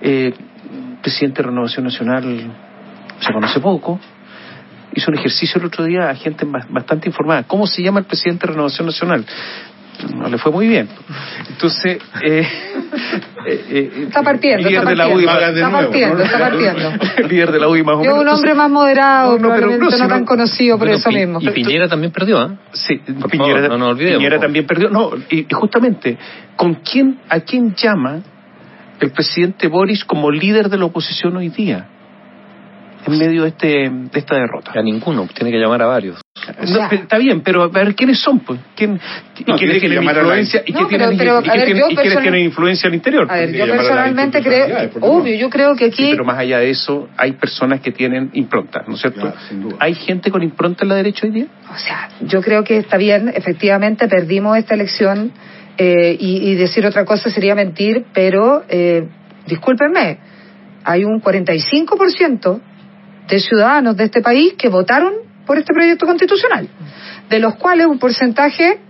[0.00, 0.32] Eh,
[1.02, 2.24] presidente de Renovación Nacional
[3.20, 3.98] se conoce poco.
[4.94, 7.42] Hizo un ejercicio el otro día a gente ba- bastante informada.
[7.44, 9.24] ¿Cómo se llama el presidente de Renovación Nacional?
[10.14, 10.88] No le fue muy bien.
[11.50, 12.46] Entonces, eh,
[13.46, 16.22] eh, eh, Está partiendo, líder está de la partiendo, UDI, está nuevo, partiendo, ¿no?
[16.24, 17.28] está partiendo.
[17.28, 18.20] líder de la UDI más o Yo menos.
[18.22, 21.38] un hombre más moderado, No, no, pero no, tan no- conocido por Bueno, eso mismo.
[21.42, 22.54] Y Piñera también perdió, ¿ah?
[22.72, 24.42] Sí, Por Piñera, favor, no nos olvidemos, Piñera po.
[24.42, 24.88] también perdió.
[24.90, 26.16] No, y, y justamente,
[26.56, 28.20] ¿con quién, a quién llama
[29.00, 31.86] el presidente Boris como líder de la oposición hoy día?
[33.06, 34.72] En medio de, este, de esta derrota.
[34.74, 36.20] A ninguno, tiene que llamar a varios.
[36.70, 38.58] No, está bien, pero a ver quiénes son, pues.
[38.74, 38.98] ¿Quién,
[39.38, 42.40] y No, quiénes tiene que tienen llamar a la- influencia, y, y y quiénes tienen
[42.44, 43.26] influencia al interior.
[43.30, 46.70] A ver, yo personalmente creo, obvio, yo creo que Sí, aquí, pero más allá de
[46.70, 49.20] eso, hay personas que tienen impronta, ¿no es cierto?
[49.20, 49.76] Claro, sin duda.
[49.80, 51.46] ¿Hay gente con impronta en la derecha hoy día?
[51.72, 55.32] o sea, yo creo que está bien, efectivamente perdimos esta elección
[55.76, 59.06] eh, y, y decir otra cosa sería mentir, pero eh,
[59.46, 60.18] discúlpenme,
[60.84, 62.60] hay un 45%
[63.28, 65.14] de ciudadanos de este país que votaron
[65.46, 66.68] por este proyecto constitucional,
[67.28, 68.80] de los cuales un porcentaje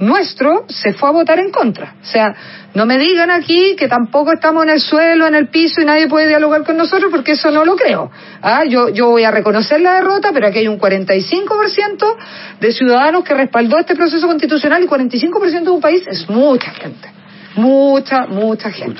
[0.00, 1.94] nuestro se fue a votar en contra.
[2.00, 2.34] O sea,
[2.74, 6.06] no me digan aquí que tampoco estamos en el suelo, en el piso y nadie
[6.06, 8.10] puede dialogar con nosotros porque eso no lo creo.
[8.40, 12.16] Ah, yo, yo voy a reconocer la derrota, pero aquí hay un 45%
[12.60, 17.08] de ciudadanos que respaldó este proceso constitucional y 45% de un país es mucha gente.
[17.56, 18.94] Mucha, mucha gente.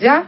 [0.00, 0.26] ¿Ya?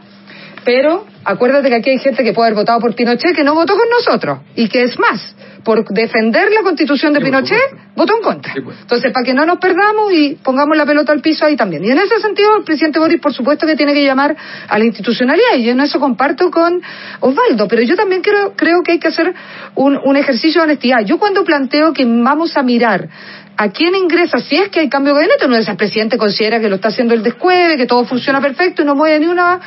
[0.65, 3.77] Pero acuérdate que aquí hay gente que puede haber votado por Pinochet que no votó
[3.77, 4.39] con nosotros.
[4.55, 7.59] Y que es más, por defender la constitución de Sí, Pinochet,
[7.95, 8.53] votó en contra.
[8.53, 8.77] Sí, pues.
[8.81, 11.85] Entonces, para que no nos perdamos y pongamos la pelota al piso ahí también.
[11.85, 14.35] Y en ese sentido, el presidente Boris, por supuesto, que tiene que llamar
[14.67, 15.55] a la institucionalidad.
[15.57, 16.81] Y yo en eso comparto con
[17.19, 17.67] Osvaldo.
[17.67, 19.35] Pero yo también creo, creo que hay que hacer
[19.75, 21.01] un, un ejercicio de honestidad.
[21.05, 23.07] Yo cuando planteo que vamos a mirar
[23.57, 26.59] a quién ingresa, si es que hay cambio de gabinete, no es el presidente considera
[26.59, 29.59] que lo está haciendo el descueve, que todo funciona perfecto y no mueve ni una,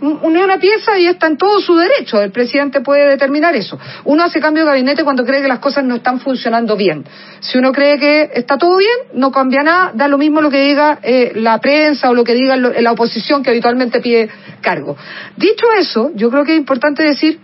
[0.00, 2.20] ni una pieza y está en todo su derecho.
[2.20, 3.78] El presidente puede determinar eso.
[4.04, 7.04] Uno hace cambio de gabinete cuando cree que las cosas no están funcionando bien.
[7.40, 10.60] Si uno cree que está todo bien, no cambia nada, da lo mismo lo que
[10.60, 14.28] diga eh, la prensa o lo que diga la oposición que habitualmente pide
[14.60, 14.96] cargo.
[15.36, 17.40] Dicho eso, yo creo que es importante decir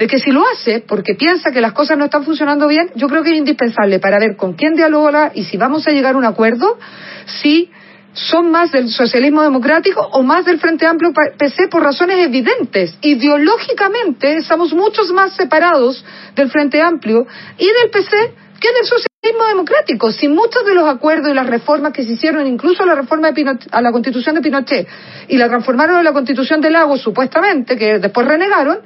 [0.00, 3.06] de que si lo hace porque piensa que las cosas no están funcionando bien, yo
[3.06, 6.18] creo que es indispensable para ver con quién dialoga y si vamos a llegar a
[6.18, 6.78] un acuerdo,
[7.26, 7.70] si
[8.14, 12.96] son más del socialismo democrático o más del Frente Amplio PC por razones evidentes.
[13.02, 16.02] Ideológicamente estamos muchos más separados
[16.34, 17.26] del Frente Amplio
[17.58, 20.12] y del PC que del socialismo democrático.
[20.12, 23.42] Si muchos de los acuerdos y las reformas que se hicieron, incluso la reforma de
[23.42, 24.86] Pinochet- a la constitución de Pinochet
[25.28, 28.80] y la transformaron en la constitución de Lagos, supuestamente, que después renegaron,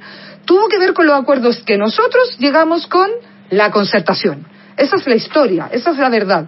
[0.45, 3.09] tuvo que ver con los acuerdos que nosotros llegamos con
[3.49, 4.47] la concertación.
[4.77, 6.47] Esa es la historia, esa es la verdad.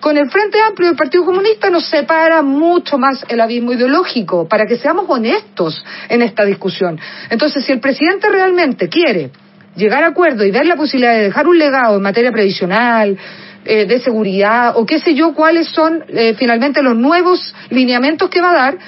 [0.00, 4.48] Con el Frente Amplio y el Partido Comunista nos separa mucho más el abismo ideológico,
[4.48, 6.98] para que seamos honestos en esta discusión.
[7.30, 9.30] Entonces, si el presidente realmente quiere
[9.76, 13.16] llegar a acuerdo y ver la posibilidad de dejar un legado en materia previsional,
[13.64, 18.40] eh, de seguridad o qué sé yo cuáles son eh, finalmente los nuevos lineamientos que
[18.40, 18.78] va a dar,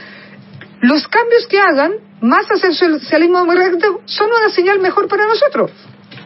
[0.81, 5.71] los cambios que hagan, más hacia el socialismo democrático, son una señal mejor para nosotros.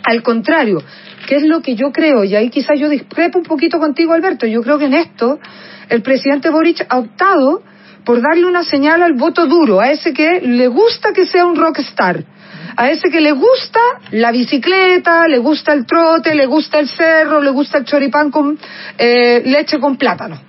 [0.02, 0.82] Al contrario,
[1.26, 2.24] ¿qué es lo que yo creo?
[2.24, 4.46] Y ahí quizás yo discrepo un poquito contigo, Alberto.
[4.46, 5.38] Yo creo que en esto
[5.88, 7.62] el presidente Boric ha optado
[8.04, 11.56] por darle una señal al voto duro, a ese que le gusta que sea un
[11.56, 12.24] rockstar,
[12.76, 13.80] a ese que le gusta
[14.12, 18.58] la bicicleta, le gusta el trote, le gusta el cerro, le gusta el choripán con
[18.96, 20.40] eh, leche con plátano.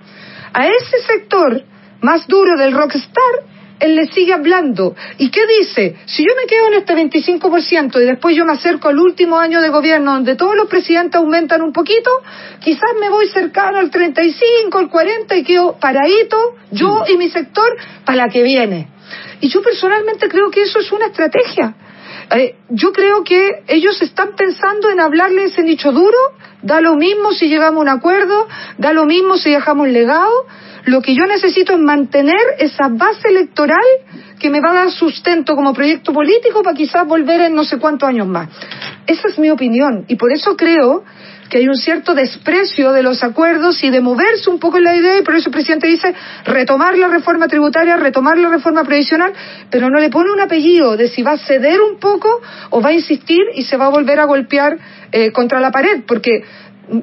[0.52, 1.62] A ese sector
[2.00, 3.50] más duro del rockstar
[3.80, 4.94] él le sigue hablando.
[5.18, 5.96] ¿Y qué dice?
[6.04, 9.60] Si yo me quedo en este 25% y después yo me acerco al último año
[9.60, 12.10] de gobierno donde todos los presidentes aumentan un poquito,
[12.60, 17.76] quizás me voy cercano al 35, al 40 y quedo paradito, yo y mi sector,
[18.04, 18.88] para la que viene.
[19.40, 21.74] Y yo personalmente creo que eso es una estrategia.
[22.32, 26.16] Eh, yo creo que ellos están pensando en hablarle ese nicho duro,
[26.62, 28.46] da lo mismo si llegamos a un acuerdo,
[28.78, 30.46] da lo mismo si dejamos legado,
[30.84, 33.84] lo que yo necesito es mantener esa base electoral
[34.38, 37.78] que me va a dar sustento como proyecto político para quizás volver en no sé
[37.78, 38.48] cuántos años más.
[39.06, 41.04] Esa es mi opinión y por eso creo
[41.50, 44.94] que hay un cierto desprecio de los acuerdos y de moverse un poco en la
[44.94, 49.32] idea y por eso el presidente dice retomar la reforma tributaria, retomar la reforma previsional,
[49.68, 52.40] pero no le pone un apellido de si va a ceder un poco
[52.70, 54.78] o va a insistir y se va a volver a golpear
[55.10, 56.44] eh, contra la pared, porque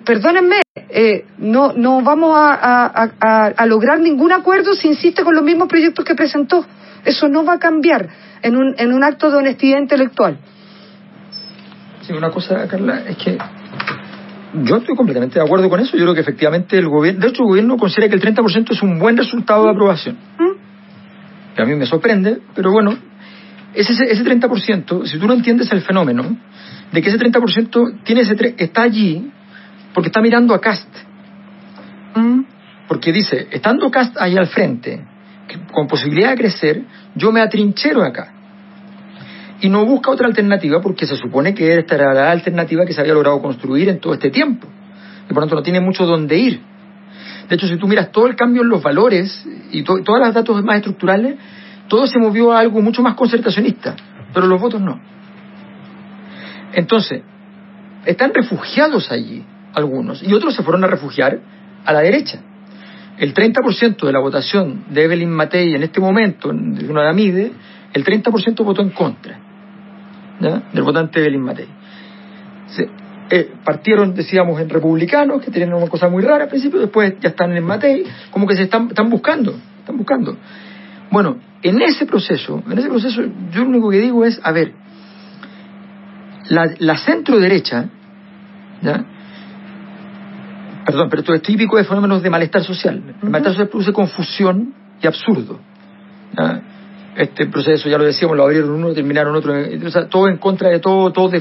[0.06, 6.06] perdónenme, eh, no, no vamos a, lograr ningún acuerdo si insiste con los mismos proyectos
[6.06, 6.66] que presentó.
[7.04, 8.08] Eso no va a cambiar
[8.42, 10.38] en un, en un acto de honestidad intelectual.
[12.02, 13.38] Sí, una cosa, Carla, es que
[14.54, 15.98] yo estoy completamente de acuerdo con eso.
[15.98, 18.82] Yo creo que efectivamente el gobierno, de hecho el gobierno considera que el 30% es
[18.82, 20.18] un buen resultado de aprobación.
[20.40, 21.56] ¿Mm?
[21.56, 22.98] Que a mí me sorprende, pero bueno,
[23.74, 26.38] ese, ese 30%, si tú no entiendes el fenómeno
[26.92, 29.32] de que ese 30% tiene ese, está allí
[29.94, 30.90] porque está mirando a Cast.
[32.16, 32.42] Mm.
[32.88, 35.04] Porque dice, estando Cast ahí al frente,
[35.72, 36.84] con posibilidad de crecer,
[37.16, 38.34] yo me atrinchero acá.
[39.62, 43.02] Y no busca otra alternativa porque se supone que esta era la alternativa que se
[43.02, 44.68] había logrado construir en todo este tiempo.
[45.30, 46.62] Y por tanto no tiene mucho donde ir.
[47.50, 50.64] De hecho, si tú miras todo el cambio en los valores y todos los datos
[50.64, 51.36] más estructurales,
[51.88, 53.96] todo se movió a algo mucho más concertacionista,
[54.34, 55.00] pero los votos no.
[56.74, 57.22] Entonces,
[58.06, 59.44] están refugiados allí
[59.74, 61.40] algunos, y otros se fueron a refugiar
[61.86, 62.40] a la derecha.
[63.18, 67.52] El 30% de la votación de Evelyn Matei en este momento, de una de AMIDE,
[67.98, 69.40] el 30% votó en contra
[70.40, 71.68] del votante Evelyn Matei.
[73.30, 77.30] Eh, partieron, decíamos, en republicanos, que tenían una cosa muy rara al principio, después ya
[77.30, 80.38] están en Matei, como que se están, están buscando, están buscando.
[81.12, 83.22] Bueno, en ese proceso, en ese proceso,
[83.52, 84.72] yo lo único que digo es, a ver,
[86.50, 87.90] la, la centro derecha,
[88.82, 89.06] ¿ya?
[90.86, 93.04] Perdón, pero esto es típico de fenómenos de malestar social.
[93.22, 95.60] El malestar social produce confusión y absurdo.
[97.18, 99.54] Este proceso, ya lo decíamos, lo abrieron uno, terminaron otro.
[99.86, 101.32] O sea, todo en contra de todo, todo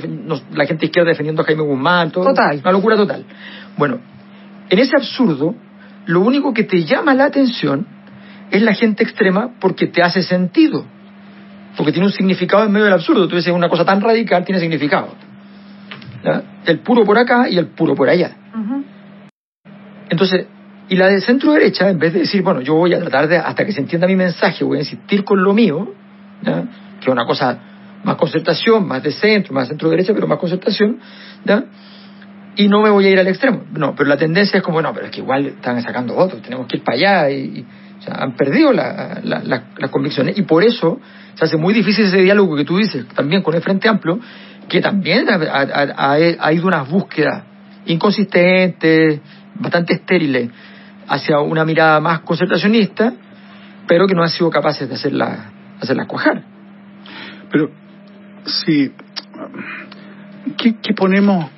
[0.55, 2.25] la gente izquierda defendiendo a Jaime Guzmán, todo.
[2.25, 2.61] Total.
[2.63, 3.27] Una locura total.
[3.77, 4.01] Bueno,
[4.71, 5.55] en ese absurdo,
[6.07, 7.87] lo único que te llama la atención
[8.51, 10.87] es la gente extrema porque te hace sentido.
[11.77, 13.29] Porque tiene un significado en medio del absurdo.
[13.29, 15.09] Tú dices, una cosa tan radical tiene significado.
[16.65, 18.35] El puro por acá y el puro por allá.
[20.09, 20.47] Entonces,
[20.89, 23.37] y la de centro derecha, en vez de decir, bueno, yo voy a tratar de,
[23.39, 25.95] hasta que se entienda mi mensaje, voy a insistir con lo mío,
[26.45, 26.51] que
[27.01, 27.59] es una cosa
[28.05, 30.99] más concertación, más de centro, más centro derecha, pero más concertación,
[32.55, 33.65] y no me voy a ir al extremo.
[33.73, 36.67] No, pero la tendencia es como, no, pero es que igual están sacando votos, tenemos
[36.67, 37.65] que ir para allá, y,
[38.09, 41.01] han perdido las convicciones, y por eso
[41.35, 44.21] se hace muy difícil ese diálogo que tú dices, también con el Frente Amplio,
[44.69, 47.43] que también ha ido unas búsquedas
[47.87, 49.21] inconsistentes,
[49.59, 50.51] bastante estériles
[51.09, 53.13] hacia una mirada más concertacionista,
[53.87, 56.43] pero que no han sido capaces de hacerla, hacerla cuajar.
[57.51, 57.71] Pero,
[58.45, 58.93] sí,
[60.57, 61.51] ¿qué, ponemos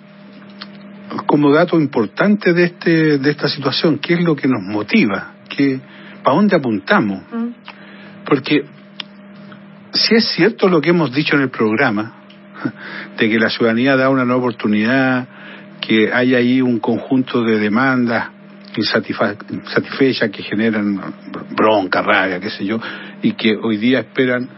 [1.27, 3.99] como dato importante de, este, de esta situación?
[3.99, 5.35] ¿Qué es lo que nos motiva?
[5.49, 5.81] ¿Qué,
[6.23, 7.23] ¿Para dónde apuntamos?
[7.33, 7.49] Mm.
[8.25, 8.65] Porque
[9.93, 12.13] si es cierto lo que hemos dicho en el programa,
[13.19, 15.27] de que la ciudadanía da una nueva oportunidad,
[15.81, 18.38] que hay ahí un conjunto de demandas
[18.77, 21.01] insatisfechas que generan
[21.57, 22.81] bronca, rabia, qué sé yo,
[23.23, 24.49] y que hoy día esperan,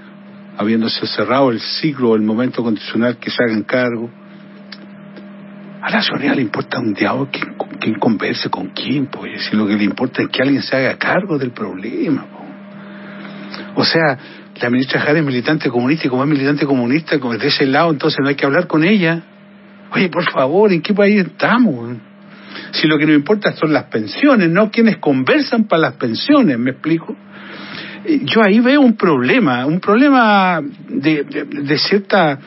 [0.56, 4.10] habiéndose cerrado el ciclo o el momento constitucional, que se hagan cargo.
[5.82, 9.44] A la ciudadanía le importa un diablo quién, quién converse con quién, pues.
[9.44, 12.26] Si lo que le importa es que alguien se haga cargo del problema.
[13.74, 14.18] O sea,
[14.60, 17.66] la ministra Jara es militante comunista y como es militante comunista, como es de ese
[17.66, 19.22] lado, entonces no hay que hablar con ella.
[19.92, 21.96] Oye, por favor, ¿en qué país estamos?
[22.72, 26.70] Si lo que nos importa son las pensiones, no quienes conversan para las pensiones, ¿me
[26.72, 27.16] explico?
[28.04, 32.38] Eh, Yo ahí veo un problema, un problema de, de- cierta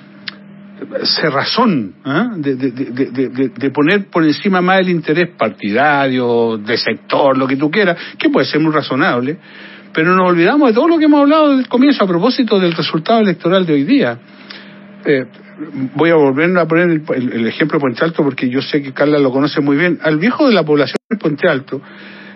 [1.04, 2.32] cerrazón, ¿ah?
[2.36, 8.30] de, poner por encima más el interés partidario, de sector, lo que tú quieras, que
[8.30, 9.38] puede ser muy razonable,
[9.94, 12.74] pero nos olvidamos de todo lo que hemos hablado desde el comienzo a propósito del
[12.74, 14.18] resultado electoral de hoy día.
[15.06, 15.26] Eh,
[15.96, 18.82] voy a volver a poner el, el- el ejemplo de Puente Alto porque yo sé
[18.82, 20.00] que Carla lo conoce muy bien.
[20.02, 21.82] Al viejo de la población de Puente Alto,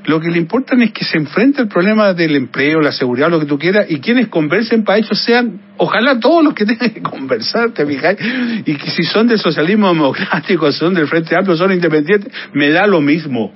[0.05, 3.39] lo que le importa es que se enfrente el problema del empleo, la seguridad, lo
[3.41, 7.01] que tú quieras, y quienes conversen para ellos sean, ojalá todos los que tengan que
[7.01, 8.17] conversar, ¿te fijáis?
[8.65, 12.87] Y que si son del socialismo democrático, son del Frente Amplio, son independientes, me da
[12.87, 13.53] lo mismo.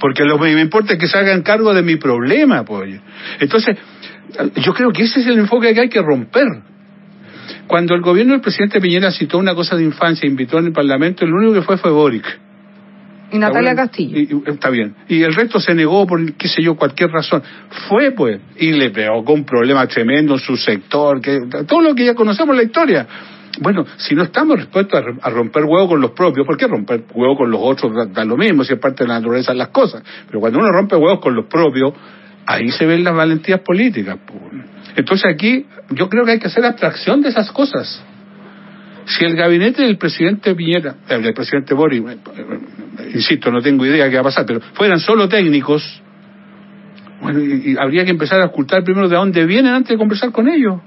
[0.00, 3.00] Porque lo que me importa es que se hagan cargo de mi problema, pues.
[3.40, 3.76] Entonces,
[4.56, 6.46] yo creo que ese es el enfoque que hay que romper.
[7.68, 11.24] Cuando el gobierno del presidente Piñera citó una cosa de infancia, invitó en el Parlamento,
[11.24, 12.24] el único que fue fue Boric.
[13.30, 14.18] Y Natalia Castillo.
[14.18, 14.94] y- y- está bien.
[15.06, 17.42] Y el resto se negó por, qué sé yo, cualquier razón.
[17.88, 22.06] Fue, pues, y le provocó un problema tremendo en su sector, que todo lo que
[22.06, 23.06] ya conocemos la historia.
[23.60, 27.36] Bueno, si no estamos dispuestos a, romper huevo con los propios, ¿por qué romper huevo
[27.36, 29.68] con los otros da, da lo mismo, si es parte de la naturaleza de las
[29.68, 30.02] cosas?
[30.26, 31.92] Pero cuando uno rompe huevos con los propios,
[32.46, 34.16] ahí se ven las valentías políticas.
[34.26, 34.64] pues.
[34.98, 38.04] Entonces aquí yo creo que hay que hacer abstracción de esas cosas.
[39.06, 44.10] Si el gabinete del presidente Piñera, del presidente Boris, eh, eh, insisto, no tengo idea
[44.10, 46.02] qué va a pasar, pero fueran solo técnicos,
[47.22, 50.48] bueno, y, habría que empezar a ocultar primero de dónde vienen antes de conversar con
[50.48, 50.80] ellos.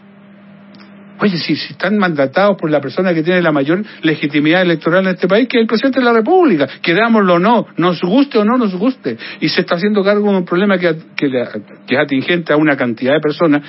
[1.20, 5.14] Oye, si, si están mandatados por la persona que tiene la mayor legitimidad electoral en
[5.14, 8.44] este país, que es el presidente de la República, querámoslo o no, nos guste o
[8.44, 12.00] no nos guste, y se está haciendo cargo de un problema que, que, que es
[12.00, 13.62] atingente a una cantidad de personas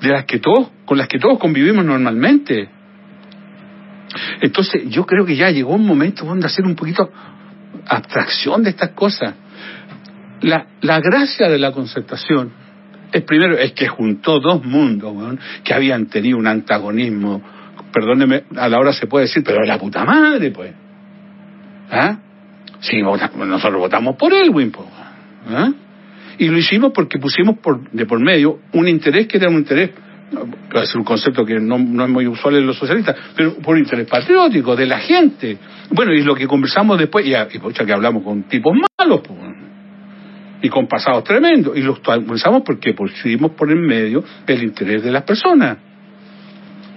[0.00, 2.68] de las que todos, con las que todos convivimos normalmente.
[4.40, 7.10] Entonces, yo creo que ya llegó un momento donde hacer un poquito
[7.86, 9.34] abstracción de estas cosas.
[10.42, 12.52] La, la gracia de la concertación
[13.12, 15.14] es primero, es que juntó dos mundos,
[15.64, 17.42] que habían tenido un antagonismo,
[17.92, 20.72] perdóneme, a la hora se puede decir, pero la puta madre, pues.
[21.90, 22.18] ¿Ah?
[22.80, 24.88] Sí, nosotros votamos por Elwin, pues.
[25.48, 25.70] ¿Ah?
[26.40, 29.90] Y lo hicimos porque pusimos por, de por medio un interés que era un interés,
[30.84, 34.08] ser un concepto que no, no es muy usual en los socialistas, pero por interés
[34.08, 35.58] patriótico, de la gente.
[35.90, 39.20] Bueno, y lo que conversamos después, y, y pucha, que hablamos con tipos malos,
[40.62, 41.76] y con pasados tremendos.
[41.76, 45.76] Y los pensamos porque pusimos por en medio el interés de las personas.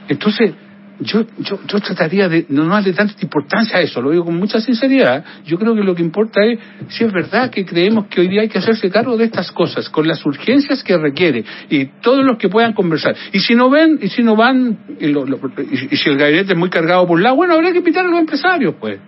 [0.08, 0.54] Entonces,
[1.00, 4.62] yo, yo, yo trataría de no darle tanta importancia a eso, lo digo con mucha
[4.62, 5.24] sinceridad.
[5.46, 8.42] Yo creo que lo que importa es si es verdad que creemos que hoy día
[8.42, 12.38] hay que hacerse cargo de estas cosas, con las urgencias que requiere, y todos los
[12.38, 13.16] que puedan conversar.
[13.32, 15.40] Y si no ven, y si no van, y, lo- lo-
[15.72, 18.10] y- si el gabinete es muy cargado por un lado, bueno, habrá que invitar a
[18.10, 19.00] los empresarios, pues.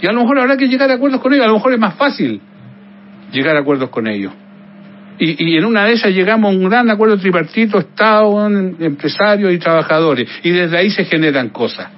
[0.00, 1.78] Y a lo mejor habrá que llegar a acuerdos con ellos, a lo mejor es
[1.78, 2.40] más fácil
[3.32, 4.32] llegar a acuerdos con ellos.
[5.18, 9.52] Y, y en una de esas llegamos a un gran acuerdo tripartito, Estado, em- empresarios
[9.52, 11.88] y trabajadores, y desde ahí se generan cosas.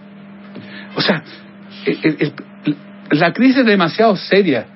[0.95, 1.23] O sea,
[1.87, 2.33] el-
[3.11, 4.67] la crisis es demasiado seria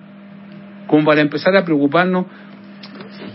[0.86, 2.26] como para empezar a preocuparnos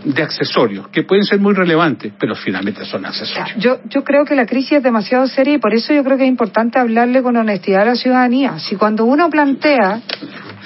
[0.06, 3.58] de accesorios, que pueden ser muy relevantes, pero finalmente son accesorios.
[3.58, 6.22] Yo, yo creo que la crisis es demasiado seria y por eso yo creo que
[6.22, 8.58] es importante hablarle con honestidad a la ciudadanía.
[8.60, 10.00] Si cuando uno plantea,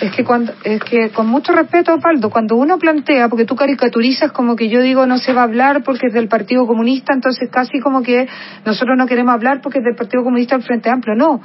[0.03, 4.31] es que cuando, es que con mucho respeto, Osvaldo, cuando uno plantea, porque tú caricaturizas
[4.33, 7.49] como que yo digo no se va a hablar porque es del Partido Comunista, entonces
[7.51, 8.29] casi como que
[8.67, 11.15] nosotros no queremos hablar porque es del Partido Comunista del Frente Amplio.
[11.17, 11.41] No,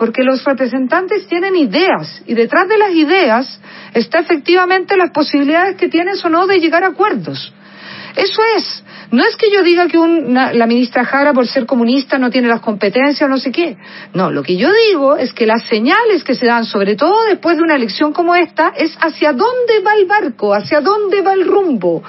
[0.00, 3.60] porque los representantes tienen ideas y detrás de las ideas
[3.92, 7.52] está efectivamente las posibilidades que tienes o no de llegar a acuerdos.
[8.16, 8.82] Eso es.
[9.10, 12.48] No es que yo diga que una- la ministra Jara, por ser comunista, no tiene
[12.48, 13.76] las competencias o no sé qué.
[14.14, 17.58] No, lo que yo digo es que las señales que se dan, sobre todo después
[17.58, 21.44] de una elección como esta, es hacia dónde va el barco, hacia dónde va el
[21.44, 22.02] rumbo.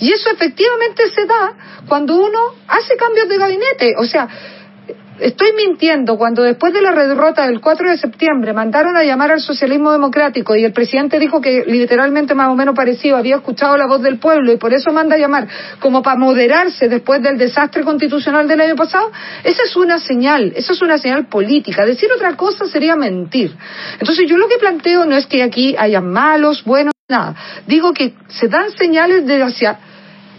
[0.00, 1.54] Y eso efectivamente se da
[1.88, 3.94] cuando uno hace cambios de gabinete.
[3.98, 4.28] O sea,
[5.20, 9.40] Estoy mintiendo cuando después de la derrota del 4 de septiembre mandaron a llamar al
[9.40, 13.86] socialismo democrático y el presidente dijo que literalmente más o menos parecido había escuchado la
[13.86, 15.48] voz del pueblo y por eso manda a llamar
[15.80, 19.10] como para moderarse después del desastre constitucional del año pasado,
[19.42, 21.84] esa es una señal, esa es una señal política.
[21.84, 23.56] Decir otra cosa sería mentir.
[23.98, 27.34] Entonces yo lo que planteo no es que aquí haya malos, buenos, nada.
[27.66, 29.78] Digo que se dan señales de hacia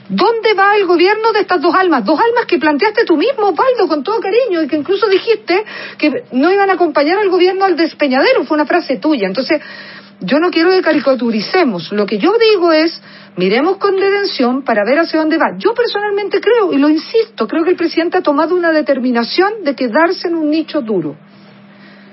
[0.10, 2.03] ¿Dónde va el gobierno de estas dos almas?
[2.03, 5.64] Dos almas que planteaste tú mismo, Osvaldo, con todo cariño, y que incluso dijiste
[5.99, 9.28] que no iban a acompañar al gobierno al despeñadero, fue una frase tuya.
[9.28, 9.62] Entonces,
[10.20, 11.91] yo no quiero que caricaturicemos.
[11.91, 12.99] Lo que yo digo es,
[13.38, 15.55] miremos con detención para ver hacia dónde va.
[15.57, 19.76] Yo personalmente creo, y lo insisto, creo que el presidente ha tomado una determinación de
[19.76, 21.16] quedarse en un nicho duro.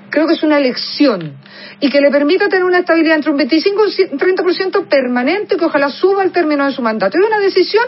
[0.09, 1.33] Creo que es una elección
[1.79, 5.65] y que le permita tener una estabilidad entre un 25 y un 30% permanente que
[5.65, 7.17] ojalá suba al término de su mandato.
[7.17, 7.83] Es una decisión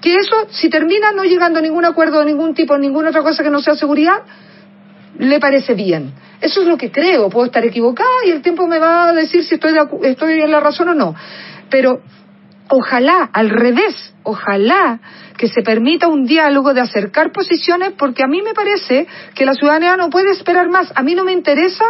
[0.00, 3.42] que eso, si termina no llegando a ningún acuerdo de ningún tipo, ninguna otra cosa
[3.42, 4.22] que no sea seguridad,
[5.18, 6.12] le parece bien.
[6.40, 7.28] Eso es lo que creo.
[7.28, 10.50] Puedo estar equivocada y el tiempo me va a decir si estoy, de estoy en
[10.50, 11.14] la razón o no.
[11.68, 12.02] Pero
[12.70, 15.00] ojalá, al revés, ojalá
[15.36, 19.54] que se permita un diálogo de acercar posiciones, porque a mí me parece que la
[19.54, 20.92] ciudadanía no puede esperar más.
[20.94, 21.84] A mí no me interesa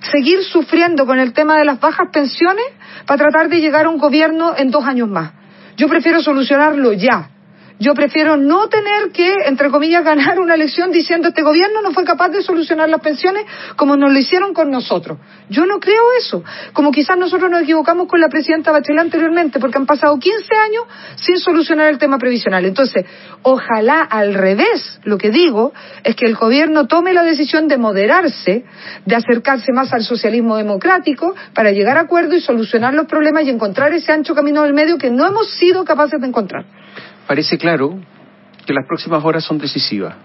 [0.00, 2.66] seguir sufriendo con el tema de las bajas pensiones
[3.06, 5.32] para tratar de llegar a un gobierno en dos años más.
[5.76, 7.30] Yo prefiero solucionarlo ya.
[7.78, 12.04] Yo prefiero no tener que, entre comillas, ganar una elección diciendo este gobierno no fue
[12.04, 13.44] capaz de solucionar las pensiones
[13.76, 15.18] como nos lo hicieron con nosotros.
[15.50, 16.42] Yo no creo eso.
[16.72, 20.84] Como quizás nosotros nos equivocamos con la presidenta Bachelet anteriormente, porque han pasado 15 años
[21.16, 22.64] sin solucionar el tema previsional.
[22.64, 23.04] Entonces,
[23.42, 28.64] ojalá al revés, lo que digo es que el gobierno tome la decisión de moderarse,
[29.04, 33.50] de acercarse más al socialismo democrático para llegar a acuerdo y solucionar los problemas y
[33.50, 36.64] encontrar ese ancho camino del medio que no hemos sido capaces de encontrar.
[37.26, 37.98] Parece claro
[38.66, 40.16] que las próximas horas son decisivas.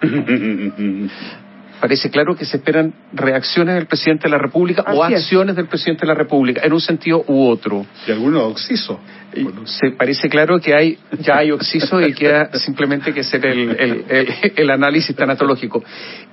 [1.79, 5.15] Parece claro que se esperan reacciones del presidente de la República o es.
[5.15, 7.87] acciones del presidente de la República, en un sentido u otro.
[8.07, 8.99] Y algunos oxiso.
[9.35, 13.69] Y se parece claro que hay ya hay oxiso y queda simplemente que hacer el,
[13.79, 14.27] el, el-
[14.57, 15.83] el análisis tanatológico.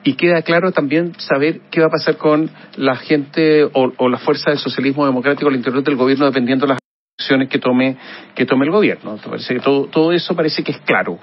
[0.05, 4.19] Y queda claro también saber qué va a pasar con la gente o, o la
[4.19, 6.79] fuerza del socialismo democrático al interior del gobierno dependiendo de las
[7.19, 7.97] acciones que tome
[8.35, 9.17] que tome el gobierno.
[9.17, 11.19] Parece que todo, todo eso parece que es claro.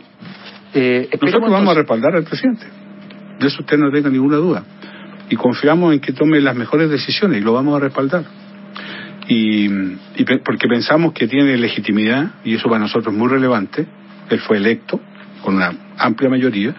[0.74, 2.66] Eh, Nosotros vamos a respaldar al presidente.
[3.40, 4.64] De eso usted no tenga ninguna duda.
[5.30, 8.26] Y confiamos en que tome las mejores decisiones y lo vamos a respaldar.
[9.28, 9.66] Y,
[10.18, 13.88] y pe- porque pensamos que tiene legitimidad, y eso para nosotros es muy relevante.
[14.30, 15.00] Él fue electo
[15.42, 16.76] con una amplia mayoría.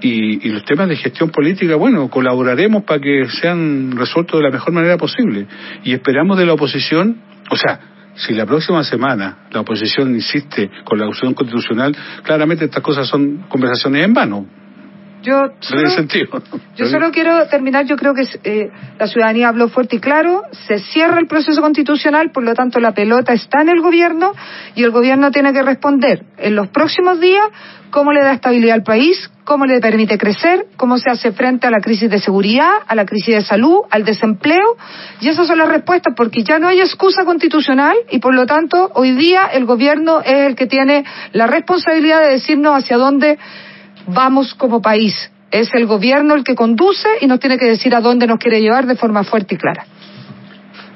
[0.00, 4.52] Y, y los temas de gestión política, bueno, colaboraremos para que sean resueltos de la
[4.52, 5.46] mejor manera posible.
[5.82, 7.80] Y esperamos de la oposición, o sea,
[8.16, 13.44] si la próxima semana la oposición insiste con la opción constitucional, claramente estas cosas son
[13.48, 14.46] conversaciones en vano.
[15.24, 16.26] Yo No solo, sentido.
[16.76, 20.78] yo solo quiero terminar, yo creo que eh, la ciudadanía habló fuerte y claro, se
[20.78, 24.32] cierra el proceso constitucional, por lo tanto la pelota está en el gobierno
[24.74, 27.48] y el gobierno tiene que responder en los próximos días
[27.88, 31.70] cómo le da estabilidad al país, cómo le permite crecer, cómo se hace frente a
[31.70, 34.76] la crisis de seguridad, a la crisis de salud, al desempleo,
[35.20, 38.90] y esas son las respuestas, porque ya no hay excusa constitucional y por lo tanto
[38.94, 43.38] hoy día el gobierno es el que tiene la responsabilidad de decirnos hacia dónde
[44.06, 45.30] vamos como país.
[45.50, 48.60] Es el gobierno el que conduce y nos tiene que decir a dónde nos quiere
[48.60, 49.86] llevar de forma fuerte y clara.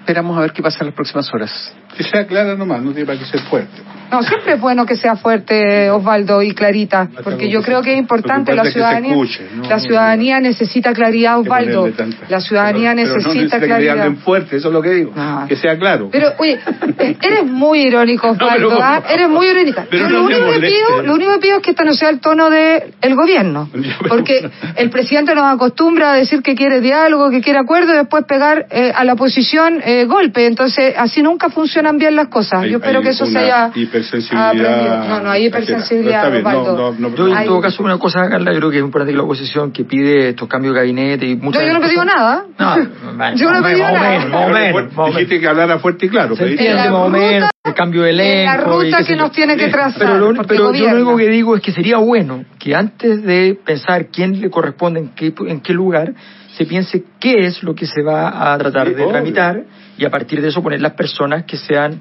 [0.00, 1.74] Esperamos a ver qué pasa en las próximas horas.
[1.96, 3.82] Que sea clara nomás, no tiene para que ser fuerte.
[4.10, 7.98] No, siempre es bueno que sea fuerte Osvaldo y Clarita, porque yo creo que es
[7.98, 9.12] importante la ciudadanía.
[9.12, 9.68] escuche, ¿no?
[9.68, 11.88] La ciudadanía necesita claridad, Osvaldo.
[12.28, 14.12] La ciudadanía Pero- pero no necesita claridad.
[14.24, 15.12] fuerte, eso es lo que digo.
[15.16, 15.44] Ah.
[15.48, 16.08] Que sea claro.
[16.10, 16.58] Pero, oye,
[16.98, 19.02] eh, eres muy irónico, Osvaldo, ¿ah?
[19.08, 19.86] Eres muy irónica.
[19.90, 22.20] Pero lo, único que pido, lo único que pido es que este no sea el
[22.20, 23.68] tono del el gobierno.
[24.08, 28.24] Porque el presidente nos acostumbra a decir que quiere diálogo, que quiere acuerdo y después
[28.24, 30.46] pegar eh, a la oposición eh, golpe.
[30.46, 32.62] Entonces, así nunca funcionan bien las cosas.
[32.62, 35.08] Hay- Yo espero que eso se una haya hipersensibilidad.
[35.08, 37.98] No, no, hay hipersensibilidad, Está bien, no, no, no, Yo, en Hay- todo caso, una
[37.98, 40.80] cosa, Carla, yo creo que es importante que la oposición que pide estos cambios de
[40.80, 42.44] gabinete y muchas No, yo no he pedido nada.
[42.58, 42.76] No,
[43.36, 45.06] Yo no he pedido nada.
[45.08, 46.36] Dijiste que hablara fuerte y claro.
[46.36, 49.22] Se el cambio de en la ruta que yo.
[49.22, 51.98] nos tiene que trazar, Pero, lo, pero yo lo único que digo es que sería
[51.98, 56.14] bueno que antes de pensar quién le corresponde en qué, en qué lugar,
[56.56, 59.12] se piense qué es lo que se va a tratar Sí, de obvio.
[59.12, 59.62] tramitar
[59.98, 62.00] y a partir de eso poner las personas que sean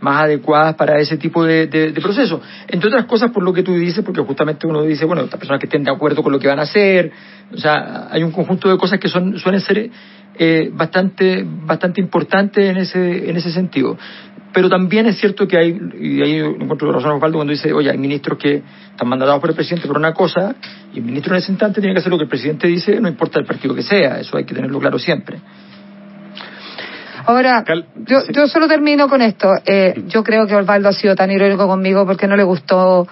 [0.00, 2.40] más adecuadas para ese tipo de, de- proceso.
[2.68, 5.60] Entre otras cosas, por lo que tú dices, porque justamente uno dice, bueno, estas personas
[5.60, 7.10] que estén de acuerdo con lo que van a hacer,
[7.52, 9.90] o sea, hay un conjunto de cosas que son suelen ser
[10.38, 13.96] eh, bastante bastante importantes en ese en ese sentido.
[14.52, 17.98] Pero también es cierto que hay, y ahí encuentro razón Osvaldo cuando dice, oye, hay
[17.98, 20.54] ministros que están mandatados por el presidente por una cosa,
[20.94, 23.06] y el ministro en ese instante tiene que hacer lo que el presidente dice, no
[23.08, 25.40] importa el partido que sea, eso hay que tenerlo claro siempre.
[27.26, 28.32] Ahora, Cal- yo, sí.
[28.32, 29.52] yo solo termino con esto.
[29.64, 33.06] Eh, yo creo que Osvaldo ha sido tan irónico conmigo porque no le gustó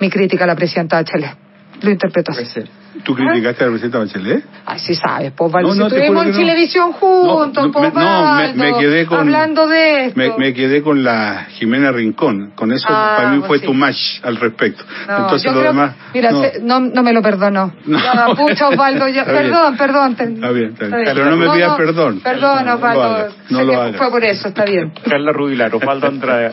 [0.00, 1.34] mi crítica a la presidenta de Chile.
[1.82, 2.42] Lo interpreto así.
[2.42, 2.79] Puede ser.
[3.04, 4.44] ¿Tú criticaste a la presidenta Bachelet?
[4.66, 8.00] Ay, sí sabes, pues, Valdo, No, si estuvimos en televisión juntos, No, no, pues, me-
[8.02, 10.18] no, me- me quedé con- Hablando de esto.
[10.18, 12.50] Me, me quedé con la Jimena Rincón.
[12.54, 13.66] Con eso Ah, para mí pues fue sí.
[13.66, 14.84] tu match al respecto.
[15.08, 15.94] No, Entonces yo lo creo- demás.
[16.12, 16.42] Mira, no.
[16.42, 17.72] se- no, no me lo perdonó.
[18.36, 19.44] Pucha, Osvaldo, ya, Está bien.
[19.44, 20.16] perdón, perdón.
[20.16, 21.08] te- Está bien, está bien.
[21.14, 22.20] Pero no me pidas perdón.
[22.20, 23.28] Perdón, Osvaldo.
[23.50, 23.96] no lo hagas.
[23.96, 24.92] Fue por eso, está bien.
[25.08, 26.50] Carla Rubilar, Osvaldo Andrade,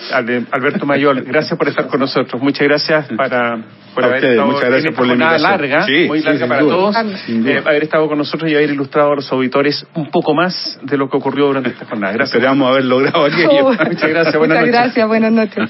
[0.51, 2.41] Alberto Mayol, gracias por estar con nosotros.
[2.41, 3.57] Muchas gracias para,
[3.93, 5.41] por A haber ustedes, estado muchas en gracias por la invitación.
[5.51, 6.95] larga, Sí, muy sí, larga sin para duda, todos,
[7.27, 10.97] eh, haber estado con nosotros y haber ilustrado a los auditores un poco más de
[10.97, 12.13] lo que ocurrió durante esta jornada.
[12.13, 12.35] Gracias.
[12.35, 13.47] Esperamos haber logrado aquello.
[13.67, 14.71] Oh, Muchas gracias, buenas Muchas noches.
[14.71, 15.69] gracias, buenas noches.